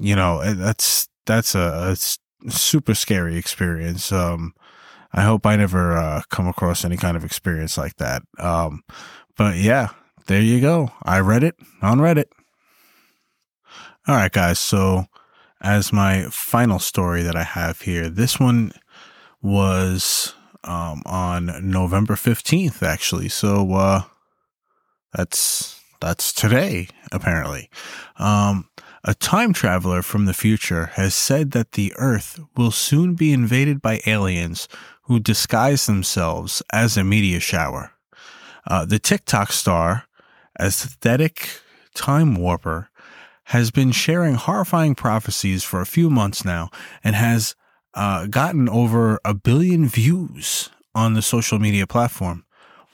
you 0.00 0.14
know, 0.16 0.54
that's 0.54 1.08
that's 1.26 1.54
a, 1.54 1.94
a 1.94 2.50
super 2.50 2.94
scary 2.94 3.36
experience. 3.36 4.12
Um, 4.12 4.54
I 5.14 5.22
hope 5.22 5.46
I 5.46 5.54
never 5.54 5.96
uh, 5.96 6.22
come 6.28 6.48
across 6.48 6.84
any 6.84 6.96
kind 6.96 7.16
of 7.16 7.24
experience 7.24 7.78
like 7.78 7.96
that. 7.96 8.22
Um, 8.38 8.82
but 9.36 9.56
yeah, 9.56 9.90
there 10.26 10.42
you 10.42 10.60
go. 10.60 10.90
I 11.04 11.20
read 11.20 11.44
it 11.44 11.54
on 11.80 11.98
Reddit. 11.98 12.26
All 14.08 14.16
right, 14.16 14.32
guys. 14.32 14.58
So, 14.58 15.06
as 15.60 15.92
my 15.92 16.26
final 16.30 16.80
story 16.80 17.22
that 17.22 17.36
I 17.36 17.44
have 17.44 17.82
here, 17.82 18.10
this 18.10 18.40
one 18.40 18.72
was 19.40 20.34
um, 20.64 21.02
on 21.06 21.70
November 21.70 22.14
15th, 22.14 22.82
actually. 22.82 23.28
So, 23.28 23.72
uh, 23.72 24.02
that's 25.12 25.80
that's 26.00 26.32
today, 26.32 26.88
apparently. 27.12 27.70
Um, 28.16 28.68
a 29.04 29.14
time 29.14 29.52
traveler 29.52 30.02
from 30.02 30.24
the 30.24 30.34
future 30.34 30.86
has 30.94 31.14
said 31.14 31.52
that 31.52 31.72
the 31.72 31.92
Earth 31.96 32.40
will 32.56 32.70
soon 32.70 33.14
be 33.14 33.32
invaded 33.32 33.80
by 33.80 34.00
aliens 34.06 34.66
who 35.04 35.20
disguise 35.20 35.86
themselves 35.86 36.62
as 36.72 36.96
a 36.96 37.04
meteor 37.04 37.40
shower. 37.40 37.92
Uh, 38.66 38.84
the 38.84 38.98
TikTok 38.98 39.52
star, 39.52 40.04
aesthetic 40.58 41.60
time 41.94 42.34
warper, 42.34 42.88
has 43.48 43.70
been 43.70 43.92
sharing 43.92 44.34
horrifying 44.34 44.94
prophecies 44.94 45.62
for 45.62 45.80
a 45.80 45.86
few 45.86 46.08
months 46.08 46.44
now 46.44 46.70
and 47.02 47.14
has 47.14 47.54
uh, 47.92 48.26
gotten 48.26 48.68
over 48.68 49.20
a 49.24 49.34
billion 49.34 49.86
views 49.86 50.70
on 50.94 51.14
the 51.14 51.22
social 51.22 51.58
media 51.58 51.86
platform. 51.86 52.44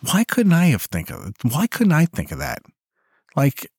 Why 0.02 0.24
couldn't 0.24 0.52
I 0.52 0.66
have 0.66 0.82
think 0.82 1.10
of 1.10 1.26
it? 1.26 1.34
Why 1.42 1.66
couldn't 1.66 1.92
I 1.92 2.06
think 2.06 2.32
of 2.32 2.38
that? 2.38 2.62
Like, 3.36 3.70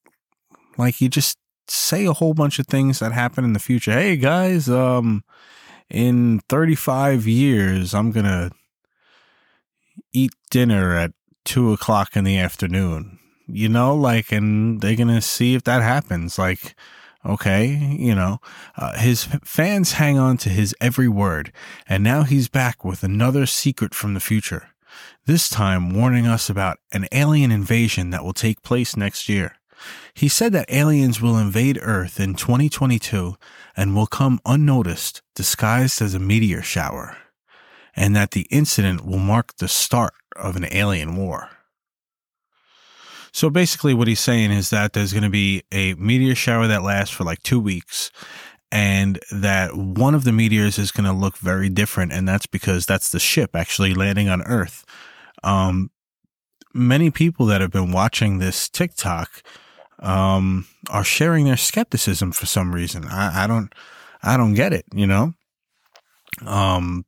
like 0.78 1.02
you 1.02 1.10
just 1.10 1.38
say 1.68 2.06
a 2.06 2.14
whole 2.14 2.34
bunch 2.34 2.60
of 2.60 2.68
things 2.68 3.00
that 3.00 3.12
happen 3.12 3.44
in 3.44 3.54
the 3.54 3.60
future. 3.60 3.92
Hey 3.92 4.16
guys, 4.16 4.70
um, 4.70 5.24
in 5.92 6.40
35 6.48 7.28
years, 7.28 7.94
I'm 7.94 8.12
going 8.12 8.26
to 8.26 8.52
eat 10.14 10.32
dinner 10.50 10.96
at 10.96 11.12
two 11.44 11.74
o'clock 11.74 12.16
in 12.16 12.24
the 12.24 12.38
afternoon, 12.38 13.20
you 13.48 13.70
know, 13.70 13.96
like, 13.96 14.32
and 14.32 14.82
they're 14.82 14.96
going 14.96 15.08
to 15.10 15.22
see 15.22 15.54
if 15.54 15.64
that 15.64 15.82
happens. 15.82 16.40
Like, 16.40 16.76
okay, 17.26 17.66
you 17.68 18.16
know, 18.16 18.40
uh, 18.78 18.98
his 18.98 19.26
fans 19.44 19.94
hang 19.94 20.18
on 20.18 20.38
to 20.38 20.50
his 20.50 20.74
every 20.80 21.08
word, 21.08 21.52
and 21.88 22.04
now 22.04 22.24
he's 22.24 22.48
back 22.48 22.86
with 22.86 23.04
another 23.04 23.46
secret 23.46 23.94
from 23.94 24.14
the 24.14 24.20
future. 24.20 24.70
This 25.26 25.50
time 25.50 25.94
warning 25.94 26.26
us 26.26 26.50
about 26.50 26.80
an 26.92 27.08
alien 27.12 27.52
invasion 27.52 28.10
that 28.10 28.24
will 28.24 28.34
take 28.34 28.64
place 28.64 28.96
next 28.96 29.30
year. 29.30 29.56
He 30.14 30.28
said 30.28 30.54
that 30.54 30.72
aliens 30.72 31.22
will 31.22 31.38
invade 31.38 31.80
Earth 31.82 32.20
in 32.20 32.36
2022 32.36 33.36
and 33.76 33.96
will 33.96 34.08
come 34.08 34.40
unnoticed, 34.46 35.22
disguised 35.36 36.02
as 36.02 36.14
a 36.14 36.20
meteor 36.20 36.62
shower, 36.62 37.18
and 37.96 38.16
that 38.16 38.32
the 38.32 38.48
incident 38.50 39.06
will 39.06 39.20
mark 39.20 39.58
the 39.58 39.68
start 39.68 40.14
of 40.36 40.56
an 40.56 40.68
alien 40.72 41.16
war. 41.16 41.50
So 43.34 43.50
basically, 43.50 43.94
what 43.94 44.08
he's 44.08 44.20
saying 44.20 44.52
is 44.52 44.70
that 44.72 44.94
there's 44.94 45.14
going 45.14 45.24
to 45.24 45.30
be 45.30 45.64
a 45.72 45.94
meteor 45.94 46.36
shower 46.36 46.68
that 46.68 46.84
lasts 46.84 47.16
for 47.16 47.24
like 47.24 47.42
two 47.44 47.60
weeks, 47.60 48.12
and 48.72 49.20
that 49.32 49.76
one 49.76 50.16
of 50.16 50.24
the 50.26 50.32
meteors 50.34 50.78
is 50.78 50.92
going 50.92 51.06
to 51.06 51.14
look 51.14 51.38
very 51.38 51.70
different, 51.70 52.12
and 52.12 52.28
that's 52.28 52.46
because 52.46 52.86
that's 52.86 53.12
the 53.12 53.20
ship 53.20 53.56
actually 53.56 53.94
landing 53.94 54.28
on 54.28 54.42
Earth. 54.44 54.84
Um, 55.44 55.92
many 56.74 57.10
people 57.10 57.46
that 57.48 57.62
have 57.62 57.72
been 57.72 57.92
watching 57.92 58.38
this 58.38 58.70
TikTok 58.70 59.42
um, 60.02 60.68
are 60.90 61.04
sharing 61.04 61.46
their 61.46 61.58
skepticism 61.58 62.32
for 62.32 62.46
some 62.46 62.74
reason. 62.74 63.06
I, 63.06 63.44
I 63.44 63.48
don't, 63.48 63.74
I 64.24 64.38
don't 64.38 64.54
get 64.54 64.74
it. 64.74 64.86
You 64.94 65.08
know, 65.08 65.34
um, 66.46 67.06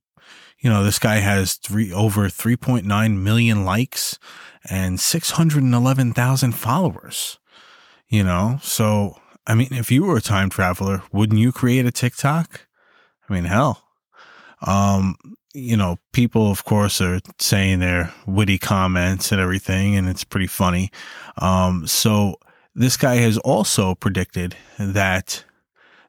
you 0.60 0.70
know, 0.70 0.84
this 0.84 1.00
guy 1.00 1.16
has 1.16 1.56
three 1.56 1.92
over 1.92 2.28
3.9 2.28 3.18
million 3.18 3.66
likes 3.66 4.18
and 4.70 5.00
611,000 5.00 6.52
followers. 6.54 7.40
You 8.08 8.24
know, 8.24 8.60
so 8.62 9.18
I 9.46 9.56
mean, 9.56 9.70
if 9.72 9.92
you 9.92 10.04
were 10.04 10.18
a 10.18 10.22
time 10.22 10.50
traveler, 10.50 11.04
wouldn't 11.12 11.40
you 11.40 11.52
create 11.52 11.86
a 11.86 11.92
TikTok? 11.92 12.68
I 13.28 13.34
mean, 13.34 13.46
hell. 13.46 13.84
Um, 14.66 15.16
you 15.54 15.76
know, 15.76 15.98
people, 16.14 16.50
of 16.50 16.64
course, 16.64 17.02
are 17.02 17.20
saying 17.40 17.80
their 17.80 18.14
witty 18.26 18.58
comments 18.58 19.32
and 19.32 19.42
everything, 19.42 19.96
and 19.96 20.08
it's 20.08 20.24
pretty 20.24 20.48
funny. 20.48 20.92
Um, 21.38 21.86
so 21.88 22.38
this 22.76 22.98
guy 22.98 23.16
has 23.16 23.38
also 23.40 23.96
predicted 23.96 24.56
that 24.80 25.44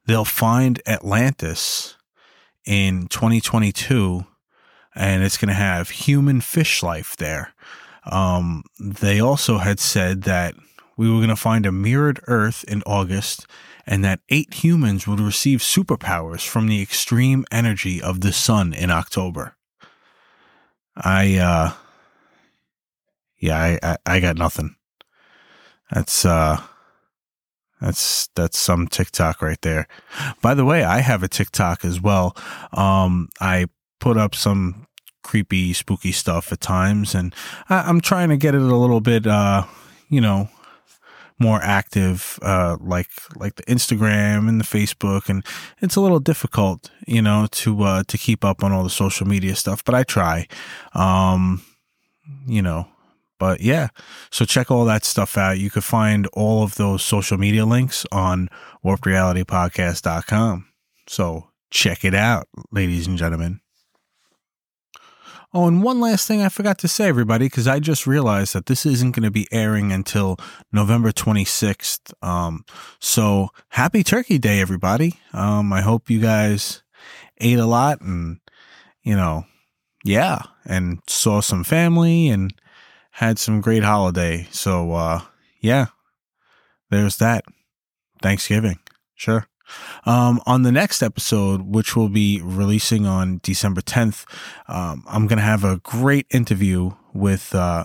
they'll 0.06 0.24
find 0.24 0.80
Atlantis 0.86 1.96
in 2.64 3.06
2022 3.08 4.24
and 4.94 5.22
it's 5.22 5.36
going 5.36 5.48
to 5.48 5.54
have 5.54 5.90
human 5.90 6.40
fish 6.40 6.82
life 6.82 7.16
there. 7.16 7.52
Um, 8.04 8.64
they 8.78 9.20
also 9.20 9.58
had 9.58 9.80
said 9.80 10.22
that 10.22 10.54
we 10.96 11.10
were 11.10 11.16
going 11.16 11.28
to 11.28 11.36
find 11.36 11.66
a 11.66 11.72
mirrored 11.72 12.20
Earth 12.26 12.64
in 12.68 12.82
August 12.86 13.46
and 13.86 14.04
that 14.04 14.20
eight 14.28 14.54
humans 14.54 15.06
would 15.06 15.20
receive 15.20 15.58
superpowers 15.58 16.46
from 16.46 16.68
the 16.68 16.80
extreme 16.80 17.44
energy 17.50 18.00
of 18.00 18.20
the 18.20 18.32
sun 18.32 18.72
in 18.72 18.90
October. 18.90 19.56
I, 20.96 21.36
uh, 21.36 21.72
yeah, 23.38 23.58
I, 23.58 23.78
I, 23.82 23.96
I 24.06 24.20
got 24.20 24.36
nothing. 24.36 24.76
That's, 25.94 26.26
uh, 26.26 26.60
that's 27.80 28.28
that's 28.34 28.58
some 28.58 28.86
TikTok 28.86 29.42
right 29.42 29.60
there. 29.60 29.86
By 30.40 30.54
the 30.54 30.64
way, 30.64 30.84
I 30.84 31.00
have 31.00 31.22
a 31.22 31.28
TikTok 31.28 31.84
as 31.84 32.00
well. 32.00 32.36
Um, 32.72 33.28
I 33.40 33.66
put 34.00 34.16
up 34.16 34.34
some 34.34 34.86
creepy, 35.22 35.72
spooky 35.72 36.12
stuff 36.12 36.52
at 36.52 36.60
times, 36.60 37.14
and 37.14 37.34
I, 37.68 37.88
am 37.88 38.00
trying 38.00 38.30
to 38.30 38.36
get 38.36 38.54
it 38.54 38.62
a 38.62 38.76
little 38.76 39.00
bit, 39.00 39.26
uh, 39.26 39.64
you 40.08 40.20
know, 40.20 40.48
more 41.38 41.60
active, 41.62 42.38
uh, 42.42 42.78
like 42.80 43.08
like 43.36 43.56
the 43.56 43.64
Instagram 43.64 44.48
and 44.48 44.60
the 44.60 44.64
Facebook, 44.64 45.28
and 45.28 45.44
it's 45.82 45.96
a 45.96 46.00
little 46.00 46.20
difficult, 46.20 46.90
you 47.06 47.20
know, 47.20 47.48
to 47.50 47.82
uh, 47.82 48.02
to 48.08 48.16
keep 48.16 48.44
up 48.44 48.64
on 48.64 48.72
all 48.72 48.84
the 48.84 48.90
social 48.90 49.26
media 49.26 49.56
stuff. 49.56 49.84
But 49.84 49.94
I 49.94 50.04
try, 50.04 50.46
um, 50.94 51.62
you 52.46 52.62
know, 52.62 52.88
but 53.38 53.60
yeah, 53.60 53.88
so 54.30 54.44
check 54.44 54.70
all 54.70 54.84
that 54.84 55.04
stuff 55.04 55.36
out. 55.36 55.58
You 55.58 55.70
could 55.70 55.84
find 55.84 56.26
all 56.32 56.62
of 56.62 56.76
those 56.76 57.02
social 57.02 57.38
media 57.38 57.66
links 57.66 58.06
on 58.12 58.48
warpedrealitypodcast.com. 58.84 60.66
So 61.06 61.48
check 61.70 62.04
it 62.04 62.14
out, 62.14 62.48
ladies 62.70 63.06
and 63.06 63.18
gentlemen. 63.18 63.60
Oh, 65.56 65.68
and 65.68 65.84
one 65.84 66.00
last 66.00 66.26
thing 66.26 66.42
I 66.42 66.48
forgot 66.48 66.78
to 66.78 66.88
say, 66.88 67.06
everybody, 67.06 67.46
because 67.46 67.68
I 67.68 67.78
just 67.78 68.08
realized 68.08 68.54
that 68.54 68.66
this 68.66 68.84
isn't 68.84 69.12
going 69.12 69.22
to 69.22 69.30
be 69.30 69.46
airing 69.52 69.92
until 69.92 70.36
November 70.72 71.12
26th. 71.12 72.12
Um, 72.26 72.64
so 72.98 73.50
happy 73.68 74.02
Turkey 74.02 74.38
Day, 74.38 74.60
everybody. 74.60 75.20
Um, 75.32 75.72
I 75.72 75.80
hope 75.80 76.10
you 76.10 76.20
guys 76.20 76.82
ate 77.40 77.60
a 77.60 77.66
lot 77.66 78.00
and, 78.00 78.40
you 79.04 79.14
know, 79.14 79.44
yeah, 80.04 80.42
and 80.64 80.98
saw 81.06 81.40
some 81.40 81.62
family 81.62 82.28
and 82.28 82.52
had 83.14 83.38
some 83.38 83.60
great 83.60 83.84
holiday. 83.84 84.48
So, 84.50 84.92
uh, 84.92 85.20
yeah, 85.60 85.86
there's 86.90 87.18
that. 87.18 87.44
Thanksgiving. 88.20 88.80
Sure. 89.14 89.46
Um, 90.04 90.40
on 90.46 90.62
the 90.62 90.72
next 90.72 91.00
episode, 91.00 91.62
which 91.62 91.94
will 91.94 92.08
be 92.08 92.40
releasing 92.42 93.06
on 93.06 93.38
December 93.44 93.82
10th, 93.82 94.24
um, 94.66 95.04
I'm 95.06 95.28
going 95.28 95.38
to 95.38 95.44
have 95.44 95.62
a 95.62 95.78
great 95.78 96.26
interview 96.30 96.90
with, 97.12 97.54
uh, 97.54 97.84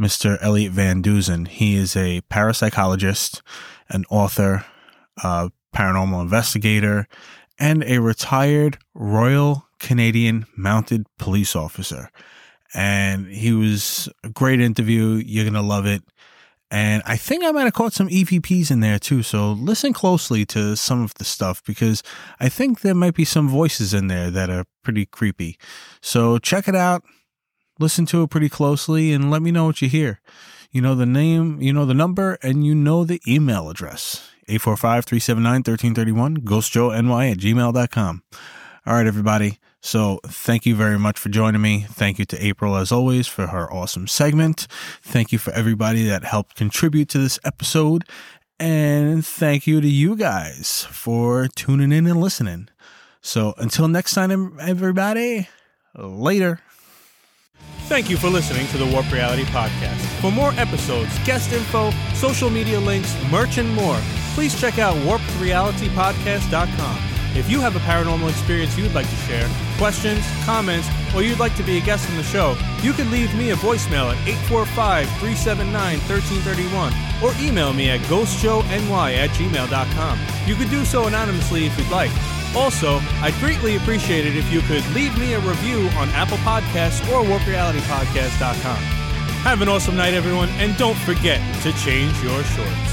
Mr. 0.00 0.38
Elliot 0.40 0.72
Van 0.72 1.02
Dusen. 1.02 1.44
He 1.46 1.76
is 1.76 1.94
a 1.94 2.22
parapsychologist, 2.30 3.42
an 3.90 4.04
author, 4.08 4.64
a 5.22 5.50
paranormal 5.74 6.22
investigator, 6.22 7.06
and 7.58 7.84
a 7.84 7.98
retired 7.98 8.78
Royal 8.94 9.66
Canadian 9.78 10.46
Mounted 10.56 11.06
Police 11.18 11.54
officer 11.54 12.10
and 12.74 13.26
he 13.26 13.52
was 13.52 14.08
a 14.24 14.28
great 14.28 14.60
interview. 14.60 15.22
You're 15.24 15.50
to 15.50 15.62
love 15.62 15.86
it. 15.86 16.02
And 16.70 17.02
I 17.04 17.18
think 17.18 17.44
I 17.44 17.52
might 17.52 17.64
have 17.64 17.74
caught 17.74 17.92
some 17.92 18.08
EVPs 18.08 18.70
in 18.70 18.80
there 18.80 18.98
too. 18.98 19.22
So 19.22 19.52
listen 19.52 19.92
closely 19.92 20.46
to 20.46 20.74
some 20.74 21.02
of 21.02 21.12
the 21.14 21.24
stuff 21.24 21.62
because 21.66 22.02
I 22.40 22.48
think 22.48 22.80
there 22.80 22.94
might 22.94 23.14
be 23.14 23.26
some 23.26 23.46
voices 23.46 23.92
in 23.92 24.06
there 24.06 24.30
that 24.30 24.48
are 24.48 24.64
pretty 24.82 25.04
creepy. 25.04 25.58
So 26.00 26.38
check 26.38 26.68
it 26.68 26.74
out, 26.74 27.02
listen 27.78 28.06
to 28.06 28.22
it 28.22 28.30
pretty 28.30 28.48
closely, 28.48 29.12
and 29.12 29.30
let 29.30 29.42
me 29.42 29.50
know 29.50 29.66
what 29.66 29.82
you 29.82 29.88
hear. 29.90 30.22
You 30.70 30.80
know 30.80 30.94
the 30.94 31.04
name, 31.04 31.60
you 31.60 31.74
know 31.74 31.84
the 31.84 31.92
number, 31.92 32.38
and 32.42 32.64
you 32.64 32.74
know 32.74 33.04
the 33.04 33.20
email 33.28 33.68
address 33.68 34.30
845 34.48 35.04
379 35.04 35.52
1331, 35.56 36.38
ghostjoeny 36.38 37.32
at 37.32 37.36
gmail.com. 37.36 38.22
All 38.86 38.94
right, 38.94 39.06
everybody. 39.06 39.58
So 39.84 40.20
thank 40.24 40.64
you 40.64 40.76
very 40.76 40.96
much 40.98 41.18
for 41.18 41.28
joining 41.28 41.60
me. 41.60 41.86
Thank 41.90 42.20
you 42.20 42.24
to 42.26 42.38
April, 42.44 42.76
as 42.76 42.92
always, 42.92 43.26
for 43.26 43.48
her 43.48 43.70
awesome 43.72 44.06
segment. 44.06 44.68
Thank 45.02 45.32
you 45.32 45.38
for 45.38 45.52
everybody 45.52 46.06
that 46.06 46.22
helped 46.22 46.54
contribute 46.54 47.08
to 47.10 47.18
this 47.18 47.40
episode. 47.44 48.04
And 48.60 49.26
thank 49.26 49.66
you 49.66 49.80
to 49.80 49.88
you 49.88 50.14
guys 50.14 50.86
for 50.88 51.48
tuning 51.48 51.90
in 51.90 52.06
and 52.06 52.20
listening. 52.20 52.68
So 53.20 53.54
until 53.58 53.88
next 53.88 54.14
time, 54.14 54.56
everybody, 54.60 55.48
later. 55.96 56.60
Thank 57.86 58.08
you 58.08 58.16
for 58.16 58.28
listening 58.28 58.68
to 58.68 58.78
the 58.78 58.86
Warp 58.86 59.10
Reality 59.10 59.42
Podcast. 59.44 59.98
For 60.20 60.30
more 60.30 60.52
episodes, 60.52 61.10
guest 61.24 61.52
info, 61.52 61.90
social 62.14 62.50
media 62.50 62.78
links, 62.78 63.16
merch, 63.32 63.58
and 63.58 63.68
more, 63.74 63.98
please 64.34 64.54
check 64.60 64.78
out 64.78 64.94
warpedrealitypodcast.com. 64.98 67.11
If 67.34 67.48
you 67.48 67.60
have 67.60 67.76
a 67.76 67.78
paranormal 67.80 68.28
experience 68.28 68.76
you'd 68.76 68.92
like 68.94 69.08
to 69.08 69.16
share, 69.26 69.48
questions, 69.78 70.24
comments, 70.44 70.86
or 71.14 71.22
you'd 71.22 71.38
like 71.38 71.56
to 71.56 71.62
be 71.62 71.78
a 71.78 71.80
guest 71.80 72.08
on 72.10 72.16
the 72.16 72.22
show, 72.22 72.56
you 72.82 72.92
can 72.92 73.10
leave 73.10 73.34
me 73.34 73.50
a 73.50 73.56
voicemail 73.56 74.12
at 74.12 74.28
845 74.28 75.08
379 75.18 75.98
1331 76.08 76.92
or 77.22 77.32
email 77.40 77.72
me 77.72 77.90
at 77.90 78.00
ghostjoeny 78.02 79.16
at 79.16 79.30
gmail.com. 79.30 80.18
You 80.46 80.54
could 80.54 80.70
do 80.70 80.84
so 80.84 81.06
anonymously 81.06 81.66
if 81.66 81.78
you'd 81.78 81.90
like. 81.90 82.10
Also, 82.54 83.00
I'd 83.22 83.34
greatly 83.40 83.76
appreciate 83.76 84.26
it 84.26 84.36
if 84.36 84.52
you 84.52 84.60
could 84.62 84.86
leave 84.94 85.18
me 85.18 85.32
a 85.32 85.40
review 85.40 85.88
on 85.96 86.10
Apple 86.10 86.36
Podcasts 86.38 87.00
or 87.08 87.24
warprealitypodcast.com. 87.24 88.76
Have 89.42 89.62
an 89.62 89.68
awesome 89.68 89.96
night, 89.96 90.12
everyone, 90.12 90.50
and 90.60 90.76
don't 90.76 90.98
forget 90.98 91.40
to 91.62 91.72
change 91.72 92.14
your 92.22 92.44
shorts. 92.44 92.91